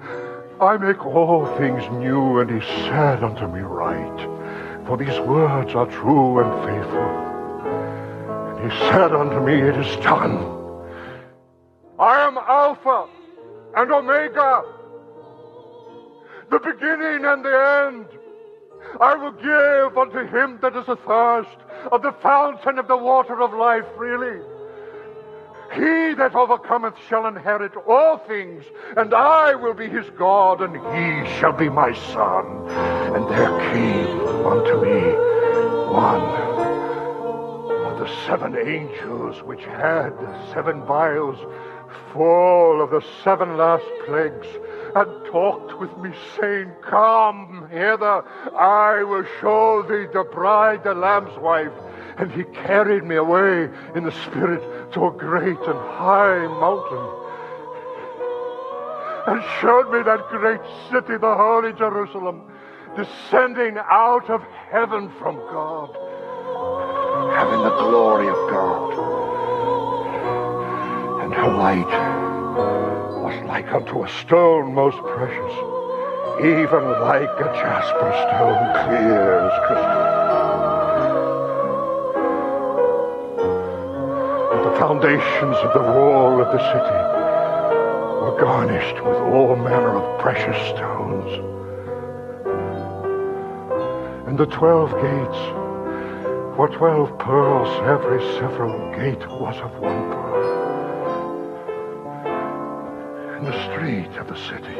I 0.61 0.77
make 0.77 1.05
all 1.05 1.45
things 1.57 1.83
new. 1.91 2.39
And 2.39 2.49
he 2.49 2.65
said 2.83 3.23
unto 3.23 3.47
me, 3.47 3.59
Write, 3.59 4.21
for 4.87 4.97
these 4.97 5.19
words 5.19 5.75
are 5.75 5.85
true 5.85 6.39
and 6.39 6.51
faithful. 6.65 7.27
And 8.57 8.71
he 8.71 8.77
said 8.89 9.13
unto 9.13 9.39
me, 9.41 9.53
It 9.53 9.75
is 9.77 9.95
done. 9.97 10.55
I 11.99 12.25
am 12.25 12.37
Alpha 12.37 13.07
and 13.75 13.91
Omega, 13.91 14.63
the 16.49 16.59
beginning 16.59 17.25
and 17.25 17.43
the 17.43 17.87
end. 17.87 18.05
I 19.01 19.15
will 19.15 19.31
give 19.33 19.97
unto 19.97 20.25
him 20.25 20.59
that 20.61 20.75
is 20.75 20.87
athirst 20.87 21.57
of 21.91 22.01
the 22.01 22.13
fountain 22.23 22.79
of 22.79 22.87
the 22.87 22.97
water 22.97 23.41
of 23.41 23.53
life 23.53 23.85
freely. 23.97 24.39
He 25.73 26.13
that 26.13 26.35
overcometh 26.35 26.95
shall 27.07 27.27
inherit 27.27 27.73
all 27.87 28.17
things, 28.19 28.63
and 28.95 29.13
I 29.13 29.55
will 29.55 29.73
be 29.73 29.87
his 29.87 30.09
God, 30.17 30.61
and 30.61 30.75
he 30.75 31.39
shall 31.39 31.53
be 31.53 31.69
my 31.69 31.93
son. 32.13 32.67
And 33.15 33.27
there 33.29 33.59
came 33.73 34.19
unto 34.45 34.81
me 34.81 35.01
one 35.91 36.21
of 37.85 37.99
the 37.99 38.25
seven 38.25 38.55
angels 38.55 39.43
which 39.43 39.63
had 39.65 40.09
the 40.19 40.53
seven 40.53 40.83
vials 40.83 41.37
full 42.13 42.81
of 42.81 42.89
the 42.89 43.03
seven 43.23 43.57
last 43.57 43.85
plagues 44.05 44.47
and 44.95 45.25
talked 45.25 45.79
with 45.79 45.95
me, 45.97 46.11
saying, 46.39 46.71
Come 46.81 47.67
hither, 47.69 48.23
I 48.55 49.03
will 49.03 49.25
show 49.39 49.83
thee 49.83 50.07
the 50.11 50.23
bride, 50.23 50.83
the 50.83 50.93
Lamb's 50.93 51.37
wife. 51.39 51.73
And 52.17 52.31
he 52.31 52.43
carried 52.45 53.03
me 53.03 53.15
away 53.15 53.69
in 53.95 54.03
the 54.03 54.11
Spirit 54.11 54.91
to 54.93 55.07
a 55.07 55.11
great 55.11 55.59
and 55.59 55.79
high 55.97 56.47
mountain 56.47 57.27
and 59.27 59.43
showed 59.59 59.91
me 59.91 60.01
that 60.03 60.25
great 60.29 60.61
city, 60.89 61.17
the 61.17 61.35
holy 61.35 61.73
Jerusalem, 61.73 62.43
descending 62.95 63.77
out 63.77 64.29
of 64.29 64.41
heaven 64.71 65.11
from 65.19 65.35
God, 65.35 65.89
having 67.35 67.61
the 67.61 67.75
glory 67.75 68.27
of 68.29 68.49
God. 68.49 68.93
And 71.23 71.33
her 71.33 71.51
light 71.57 71.91
was 73.21 73.43
like 73.47 73.67
unto 73.73 74.05
a 74.05 74.09
stone 74.21 74.73
most 74.73 74.97
precious, 74.99 75.55
even 76.39 76.83
like 77.03 77.35
a 77.43 77.51
jasper 77.59 78.11
stone, 78.23 78.87
clear 78.87 79.39
as 79.39 79.67
crystal. 79.67 80.06
Foundations 84.79 85.57
of 85.57 85.73
the 85.73 85.81
wall 85.81 86.39
of 86.39 86.47
the 86.53 86.59
city 86.71 86.99
were 88.21 88.37
garnished 88.39 88.95
with 89.03 89.17
all 89.33 89.55
manner 89.55 89.97
of 89.97 90.19
precious 90.19 90.55
stones. 90.69 91.31
And 94.27 94.37
the 94.37 94.45
twelve 94.45 94.91
gates 94.91 95.39
were 96.59 96.69
twelve 96.71 97.17
pearls, 97.17 97.69
every 97.87 98.21
several 98.37 98.91
gate 98.95 99.27
was 99.39 99.57
of 99.57 99.71
one 99.79 100.11
pearl. 100.11 100.27
And 103.35 103.47
the 103.47 103.57
street 103.71 104.15
of 104.17 104.27
the 104.27 104.37
city 104.37 104.79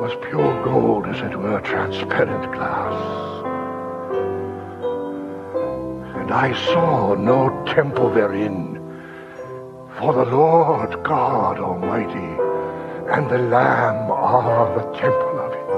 was 0.00 0.12
pure 0.28 0.64
gold, 0.64 1.06
as 1.06 1.20
it 1.20 1.36
were 1.36 1.60
transparent 1.62 2.52
glass. 2.52 3.35
And 6.26 6.34
I 6.34 6.52
saw 6.72 7.14
no 7.14 7.62
temple 7.66 8.10
therein. 8.10 8.82
For 9.96 10.12
the 10.12 10.24
Lord 10.24 11.04
God 11.04 11.60
Almighty 11.60 12.32
and 13.14 13.30
the 13.30 13.38
Lamb 13.38 14.10
are 14.10 14.74
the 14.76 14.90
temple 14.98 15.38
of 15.38 15.52
it. 15.52 15.68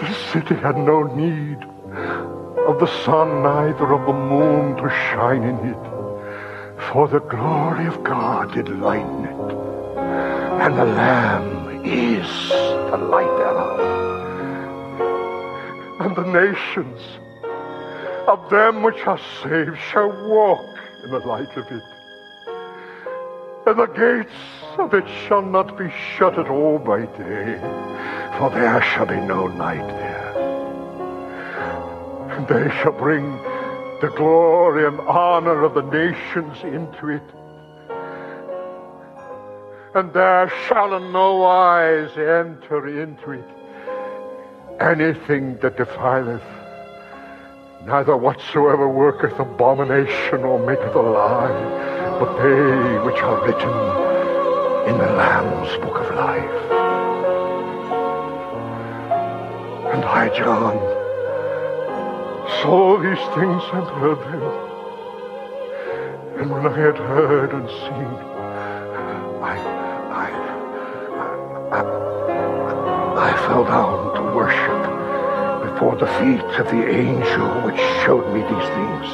The 0.00 0.14
city 0.32 0.54
had 0.54 0.78
no 0.78 1.02
need 1.02 1.62
of 2.66 2.80
the 2.80 2.86
sun, 3.04 3.42
neither 3.42 3.92
of 3.92 4.06
the 4.06 4.14
moon 4.14 4.76
to 4.78 4.88
shine 4.88 5.42
in 5.42 5.56
it. 5.56 5.84
For 6.90 7.06
the 7.06 7.20
glory 7.20 7.84
of 7.84 8.02
God 8.02 8.54
did 8.54 8.70
lighten 8.70 9.26
it, 9.26 9.56
and 10.64 10.78
the 10.78 10.86
Lamb 10.86 11.84
is 11.84 12.48
the 12.48 12.96
light 12.96 13.36
thereof. 13.36 13.80
And 16.00 16.16
the 16.16 16.24
nations 16.24 17.20
of 18.30 18.48
them 18.50 18.82
which 18.82 19.06
are 19.06 19.20
saved 19.42 19.78
shall 19.90 20.10
walk 20.28 20.78
in 21.04 21.10
the 21.10 21.18
light 21.18 21.56
of 21.56 21.66
it 21.70 21.82
and 23.66 23.78
the 23.78 23.86
gates 23.86 24.34
of 24.78 24.94
it 24.94 25.06
shall 25.28 25.42
not 25.42 25.76
be 25.76 25.92
shut 26.16 26.38
at 26.38 26.48
all 26.48 26.78
by 26.78 27.00
day, 27.06 27.58
for 28.38 28.50
there 28.50 28.82
shall 28.82 29.06
be 29.06 29.20
no 29.20 29.46
night 29.46 29.86
there. 29.86 30.30
And 32.30 32.48
they 32.48 32.68
shall 32.76 32.92
bring 32.92 33.36
the 34.00 34.12
glory 34.16 34.86
and 34.86 34.98
honor 35.00 35.62
of 35.62 35.74
the 35.74 35.82
nations 35.82 36.56
into 36.64 37.10
it. 37.10 37.22
And 39.94 40.12
there 40.12 40.50
shall 40.66 40.96
in 40.96 41.12
no 41.12 41.36
wise 41.36 42.10
enter 42.16 42.88
into 43.02 43.32
it 43.32 43.48
anything 44.80 45.58
that 45.58 45.76
defileth, 45.76 46.42
neither 47.84 48.16
whatsoever 48.16 48.88
worketh 48.88 49.38
abomination 49.38 50.44
or 50.44 50.58
maketh 50.66 50.94
a 50.94 51.00
lie 51.00 51.88
but 52.20 52.36
they 52.36 52.98
which 53.06 53.16
are 53.22 53.40
written 53.46 53.70
in 54.90 54.98
the 54.98 55.10
Lamb's 55.14 55.74
book 55.78 55.96
of 55.96 56.14
life. 56.14 56.56
And 59.94 60.04
I, 60.04 60.28
John, 60.36 60.76
saw 62.60 62.98
these 63.00 63.24
things 63.34 63.62
and 63.72 63.86
heard 64.00 64.20
them. 64.28 64.42
And 66.40 66.50
when 66.50 66.66
I 66.66 66.76
had 66.76 66.98
heard 66.98 67.54
and 67.54 67.68
seen, 67.68 68.12
I, 69.40 69.56
I, 70.20 70.30
I, 71.72 71.82
I 73.16 73.32
fell 73.46 73.64
down 73.64 74.14
to 74.14 74.22
worship 74.36 74.69
before 75.80 75.96
the 75.96 76.06
feet 76.06 76.60
of 76.60 76.66
the 76.66 76.90
angel 76.90 77.48
which 77.62 77.80
showed 78.04 78.26
me 78.34 78.42
these 78.42 78.68
things. 78.76 79.06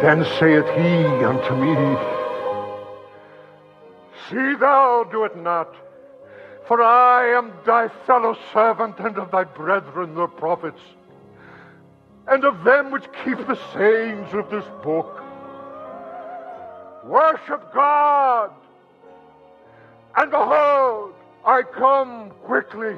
Then 0.00 0.24
saith 0.38 0.64
he 0.74 1.04
unto 1.22 1.54
me, 1.54 1.74
See 4.26 4.58
thou 4.58 5.06
do 5.12 5.24
it 5.24 5.36
not, 5.36 5.74
for 6.66 6.82
I 6.82 7.28
am 7.36 7.52
thy 7.66 7.88
fellow 8.06 8.38
servant 8.54 8.98
and 9.00 9.18
of 9.18 9.30
thy 9.30 9.44
brethren 9.44 10.14
the 10.14 10.28
prophets, 10.28 10.80
and 12.26 12.42
of 12.46 12.64
them 12.64 12.90
which 12.90 13.04
keep 13.22 13.36
the 13.46 13.58
sayings 13.74 14.32
of 14.32 14.48
this 14.48 14.64
book. 14.82 15.22
Worship 17.04 17.70
God, 17.74 18.50
and 20.16 20.30
behold, 20.30 21.12
I 21.44 21.60
come 21.64 22.30
quickly 22.46 22.96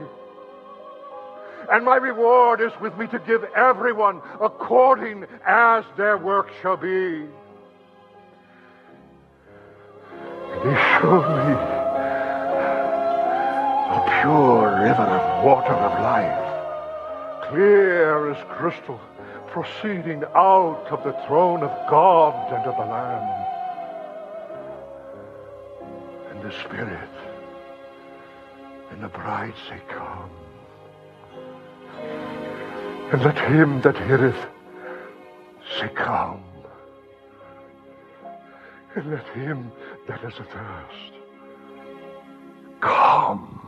and 1.71 1.85
my 1.85 1.97
reward 1.97 2.61
is 2.61 2.73
with 2.81 2.97
me 2.97 3.07
to 3.09 3.19
give 3.21 3.45
everyone 3.57 4.21
according 4.41 5.25
as 5.47 5.85
their 5.97 6.19
work 6.19 6.51
shall 6.61 6.77
be. 6.77 7.27
And 10.53 10.71
he 10.71 10.77
showed 11.01 11.29
me 11.47 11.55
a 13.93 14.21
pure 14.23 14.81
river 14.83 15.03
of 15.03 15.45
water 15.45 15.75
of 15.75 16.01
life, 16.03 17.49
clear 17.49 18.31
as 18.31 18.45
crystal, 18.51 19.01
proceeding 19.49 20.25
out 20.35 20.87
of 20.91 21.05
the 21.05 21.13
throne 21.27 21.63
of 21.63 21.71
God 21.89 22.53
and 22.53 22.65
of 22.67 22.77
the 22.77 22.85
Lamb. 22.85 23.47
And 26.31 26.43
the 26.43 26.53
Spirit 26.65 27.11
and 28.91 29.03
the 29.03 29.09
bride 29.09 29.55
say, 29.69 29.81
Come. 29.89 30.42
And 33.13 33.23
let 33.23 33.39
him 33.39 33.81
that 33.83 33.97
heareth 33.97 34.47
say, 35.79 35.89
Come. 35.95 36.43
And 38.95 39.11
let 39.11 39.27
him 39.29 39.71
that 40.09 40.23
is 40.25 40.35
athirst 40.35 41.13
come. 42.83 43.59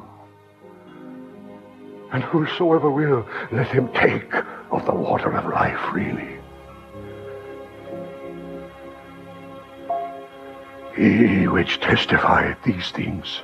And 2.13 2.23
whosoever 2.23 2.91
will, 2.91 3.27
let 3.51 3.69
him 3.69 3.89
take 3.95 4.33
of 4.71 4.85
the 4.85 4.95
water 4.95 5.33
of 5.33 5.47
life 5.47 5.79
freely. 5.91 6.39
He 10.95 11.49
which 11.49 11.81
testifieth 11.81 12.63
these 12.63 12.91
things 12.91 13.41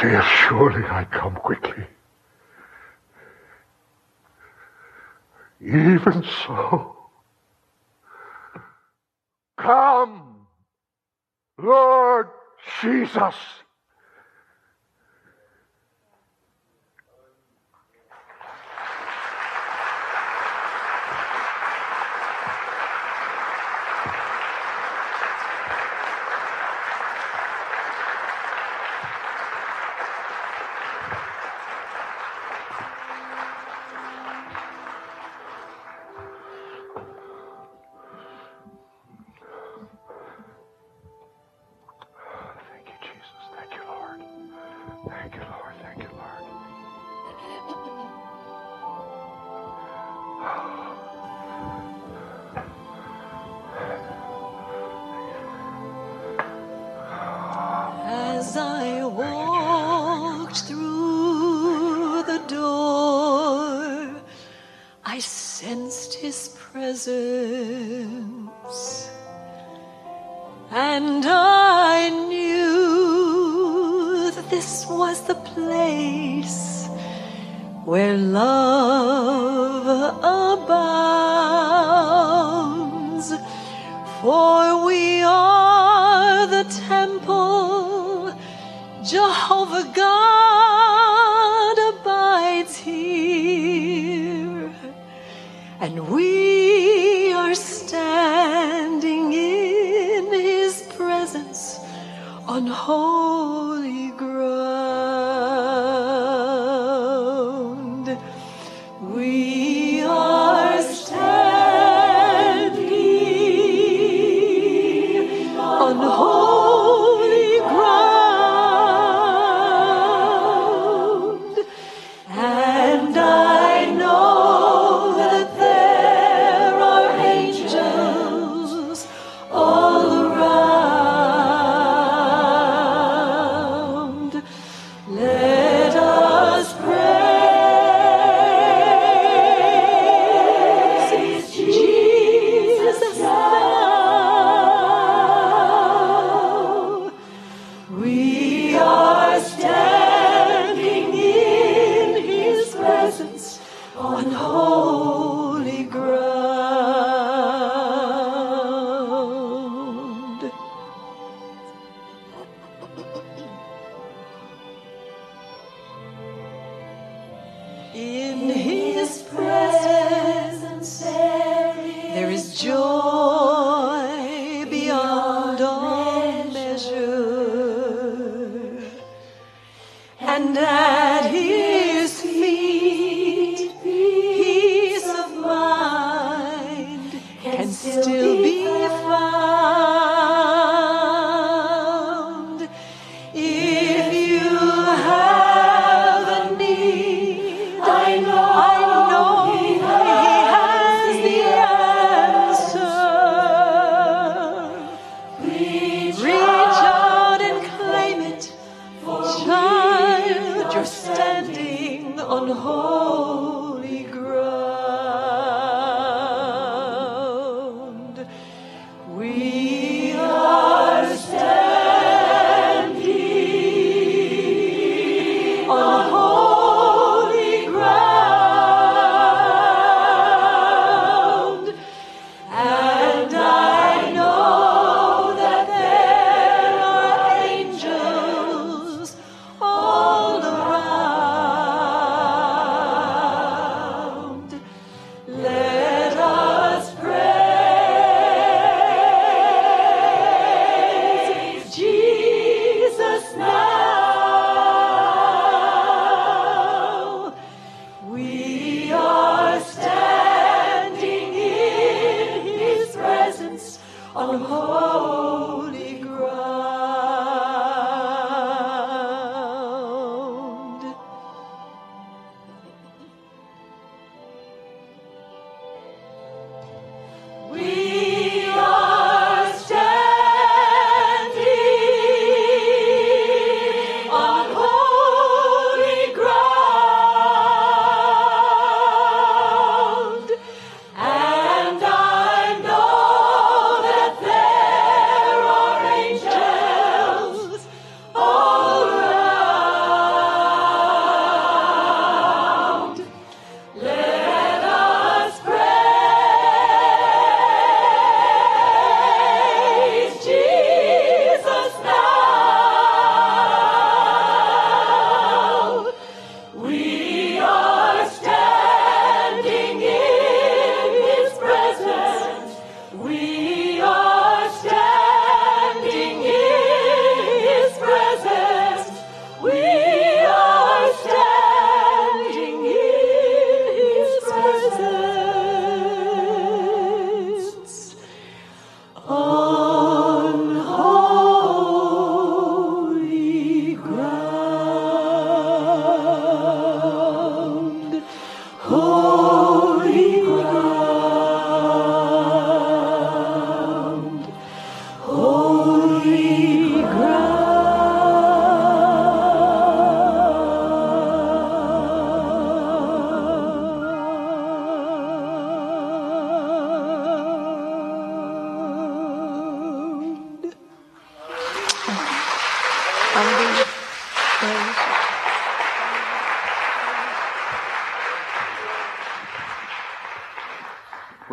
saith, 0.00 0.24
Surely 0.24 0.82
I 0.84 1.04
come 1.04 1.34
quickly. 1.34 1.84
Even 5.70 6.24
so, 6.24 6.96
come, 9.56 10.46
Lord 11.62 12.28
Jesus. 12.82 13.36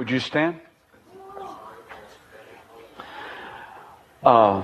Would 0.07 0.13
you 0.13 0.19
stand? 0.21 0.61
Uh, 4.23 4.63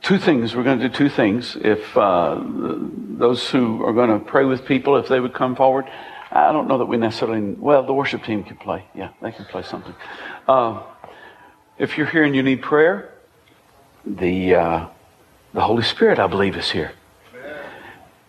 two 0.00 0.16
things. 0.16 0.56
We're 0.56 0.62
going 0.62 0.78
to 0.78 0.88
do 0.88 0.94
two 0.94 1.10
things. 1.10 1.54
If 1.60 1.94
uh, 1.98 2.42
those 2.42 3.50
who 3.50 3.84
are 3.84 3.92
going 3.92 4.08
to 4.08 4.18
pray 4.18 4.46
with 4.46 4.64
people, 4.64 4.96
if 4.96 5.06
they 5.06 5.20
would 5.20 5.34
come 5.34 5.54
forward, 5.54 5.84
I 6.32 6.50
don't 6.50 6.66
know 6.66 6.78
that 6.78 6.86
we 6.86 6.96
necessarily. 6.96 7.42
Well, 7.42 7.82
the 7.82 7.92
worship 7.92 8.24
team 8.24 8.42
can 8.42 8.56
play. 8.56 8.86
Yeah, 8.94 9.10
they 9.20 9.32
can 9.32 9.44
play 9.44 9.64
something. 9.64 9.94
Uh, 10.48 10.82
if 11.76 11.98
you're 11.98 12.06
here 12.06 12.24
and 12.24 12.34
you 12.34 12.42
need 12.42 12.62
prayer, 12.62 13.12
the 14.06 14.54
uh, 14.54 14.86
the 15.52 15.60
Holy 15.60 15.82
Spirit, 15.82 16.18
I 16.18 16.26
believe, 16.26 16.56
is 16.56 16.70
here, 16.70 16.92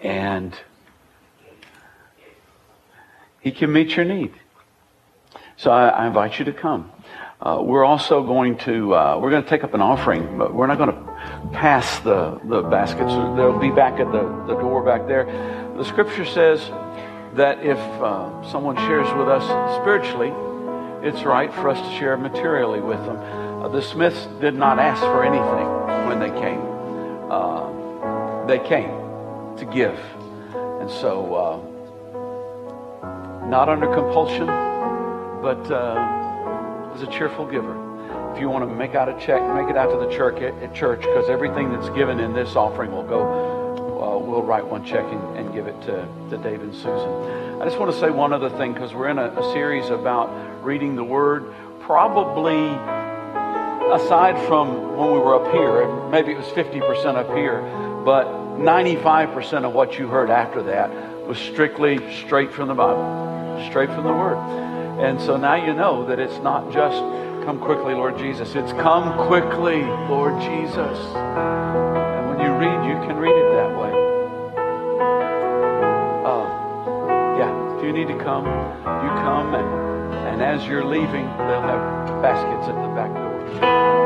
and 0.01 0.53
He 3.39 3.51
can 3.53 3.71
meet 3.71 3.95
your 3.95 4.03
need. 4.03 4.33
So 5.61 5.69
I, 5.69 5.89
I 5.89 6.07
invite 6.07 6.39
you 6.39 6.45
to 6.45 6.53
come. 6.53 6.91
Uh, 7.39 7.59
we're 7.61 7.85
also 7.85 8.23
going 8.23 8.57
to 8.65 8.95
uh, 8.95 9.19
we're 9.21 9.29
going 9.29 9.43
to 9.43 9.49
take 9.49 9.63
up 9.63 9.75
an 9.75 9.81
offering, 9.81 10.35
but 10.35 10.55
we're 10.55 10.65
not 10.65 10.79
going 10.79 10.89
to 10.89 10.95
pass 11.53 11.99
the 11.99 12.41
the 12.45 12.63
baskets. 12.63 13.11
They'll 13.37 13.59
be 13.59 13.69
back 13.69 13.99
at 13.99 14.11
the, 14.11 14.23
the 14.47 14.55
door 14.59 14.83
back 14.83 15.05
there. 15.05 15.25
The 15.77 15.83
Scripture 15.83 16.25
says 16.25 16.67
that 17.35 17.63
if 17.63 17.77
uh, 17.77 18.41
someone 18.51 18.75
shares 18.75 19.07
with 19.13 19.27
us 19.27 19.43
spiritually, 19.79 20.33
it's 21.07 21.21
right 21.25 21.53
for 21.53 21.69
us 21.69 21.79
to 21.79 21.91
share 21.95 22.17
materially 22.17 22.81
with 22.81 23.05
them. 23.05 23.17
Uh, 23.17 23.67
the 23.67 23.83
Smiths 23.83 24.27
did 24.39 24.55
not 24.55 24.79
ask 24.79 25.01
for 25.01 25.23
anything 25.23 25.67
when 26.07 26.19
they 26.19 26.31
came. 26.41 26.59
Uh, 27.29 28.47
they 28.47 28.57
came 28.67 28.89
to 29.57 29.65
give, 29.71 29.99
and 30.81 30.89
so 30.89 31.35
uh, 31.35 31.59
not 33.47 33.69
under 33.69 33.85
compulsion 33.93 34.70
but 35.41 35.71
uh, 35.71 36.91
as 36.93 37.01
a 37.01 37.07
cheerful 37.07 37.45
giver. 37.45 37.73
If 38.33 38.39
you 38.39 38.49
want 38.49 38.67
to 38.69 38.73
make 38.73 38.95
out 38.95 39.09
a 39.09 39.13
check, 39.19 39.41
make 39.55 39.69
it 39.69 39.77
out 39.77 39.89
to 39.91 39.97
the 39.97 40.11
church 40.11 40.41
at 40.41 40.73
church 40.73 41.01
because 41.01 41.29
everything 41.29 41.71
that's 41.71 41.89
given 41.89 42.19
in 42.19 42.33
this 42.33 42.55
offering 42.55 42.91
will 42.91 43.03
go. 43.03 44.01
Uh, 44.01 44.17
we'll 44.17 44.43
write 44.43 44.65
one 44.65 44.85
check 44.85 45.05
and, 45.05 45.37
and 45.37 45.53
give 45.53 45.67
it 45.67 45.79
to, 45.81 46.07
to 46.29 46.37
Dave 46.37 46.61
and 46.61 46.73
Susan. 46.73 47.61
I 47.61 47.65
just 47.65 47.77
want 47.77 47.91
to 47.91 47.99
say 47.99 48.09
one 48.09 48.33
other 48.33 48.49
thing 48.49 48.73
because 48.73 48.93
we're 48.93 49.09
in 49.09 49.19
a, 49.19 49.27
a 49.27 49.53
series 49.53 49.89
about 49.89 50.29
reading 50.63 50.95
the 50.95 51.03
Word. 51.03 51.53
Probably 51.81 52.67
aside 53.93 54.47
from 54.47 54.95
when 54.95 55.11
we 55.11 55.19
were 55.19 55.35
up 55.35 55.51
here, 55.51 56.09
maybe 56.09 56.31
it 56.31 56.37
was 56.37 56.47
50% 56.47 57.15
up 57.15 57.35
here, 57.35 57.61
but 58.05 58.27
95% 58.57 59.65
of 59.65 59.73
what 59.73 59.99
you 59.99 60.07
heard 60.07 60.29
after 60.29 60.63
that 60.63 60.89
was 61.27 61.37
strictly 61.37 61.99
straight 62.25 62.51
from 62.51 62.69
the 62.69 62.73
Bible, 62.73 63.65
straight 63.69 63.89
from 63.89 64.03
the 64.03 64.13
Word. 64.13 64.70
And 65.01 65.19
so 65.19 65.35
now 65.35 65.55
you 65.55 65.73
know 65.73 66.05
that 66.05 66.19
it's 66.19 66.37
not 66.43 66.71
just 66.71 66.99
come 67.43 67.59
quickly, 67.59 67.95
Lord 67.95 68.19
Jesus. 68.19 68.53
It's 68.53 68.71
come 68.73 69.27
quickly, 69.27 69.81
Lord 69.81 70.39
Jesus. 70.41 70.97
And 71.15 72.29
when 72.29 72.39
you 72.39 72.53
read, 72.53 72.87
you 72.87 72.93
can 73.07 73.17
read 73.17 73.35
it 73.35 73.51
that 73.55 73.75
way. 73.79 73.91
Uh, 76.23 76.45
yeah, 77.39 77.77
if 77.77 77.83
you 77.83 77.91
need 77.91 78.09
to 78.09 78.23
come, 78.23 78.45
you 78.45 79.09
come. 79.25 79.55
And, 79.55 80.13
and 80.29 80.41
as 80.43 80.67
you're 80.67 80.85
leaving, 80.85 81.25
they'll 81.25 81.61
have 81.61 82.21
baskets 82.21 82.69
at 82.69 82.75
the 82.75 82.93
back 82.93 83.11
door. 83.11 84.00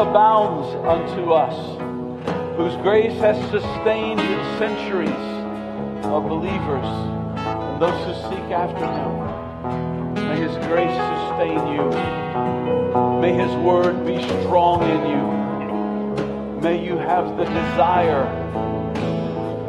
Abounds 0.00 0.66
unto 0.86 1.32
us, 1.32 1.54
whose 2.56 2.74
grace 2.76 3.12
has 3.20 3.36
sustained 3.50 4.18
the 4.18 4.58
centuries 4.58 5.10
of 6.06 6.26
believers 6.26 6.86
and 7.36 7.82
those 7.82 8.00
who 8.06 8.14
seek 8.30 8.50
after 8.50 8.86
Him, 8.86 10.14
May 10.14 10.40
His 10.40 10.56
grace 10.68 10.96
sustain 11.12 11.60
you. 11.68 11.90
May 13.20 13.34
His 13.34 13.54
word 13.56 14.06
be 14.06 14.22
strong 14.40 14.82
in 14.84 15.10
you. 15.10 16.62
May 16.62 16.82
you 16.82 16.96
have 16.96 17.36
the 17.36 17.44
desire 17.44 18.24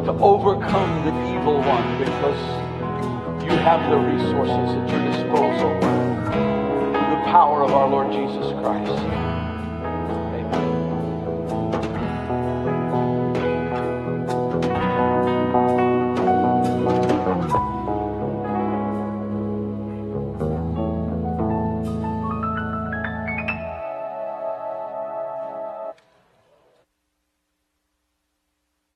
to 0.05 0.11
overcome 0.13 1.05
the 1.05 1.11
evil 1.35 1.59
one 1.59 1.99
because 1.99 3.43
you 3.43 3.51
have 3.57 3.89
the 3.89 3.97
resources 3.97 4.49
at 4.49 4.89
your 4.89 5.11
disposal. 5.11 5.73
The 5.81 7.21
power 7.25 7.63
of 7.63 7.73
our 7.73 7.89
Lord 7.89 8.13
Jesus 8.13 8.53
Christ. 8.61 9.30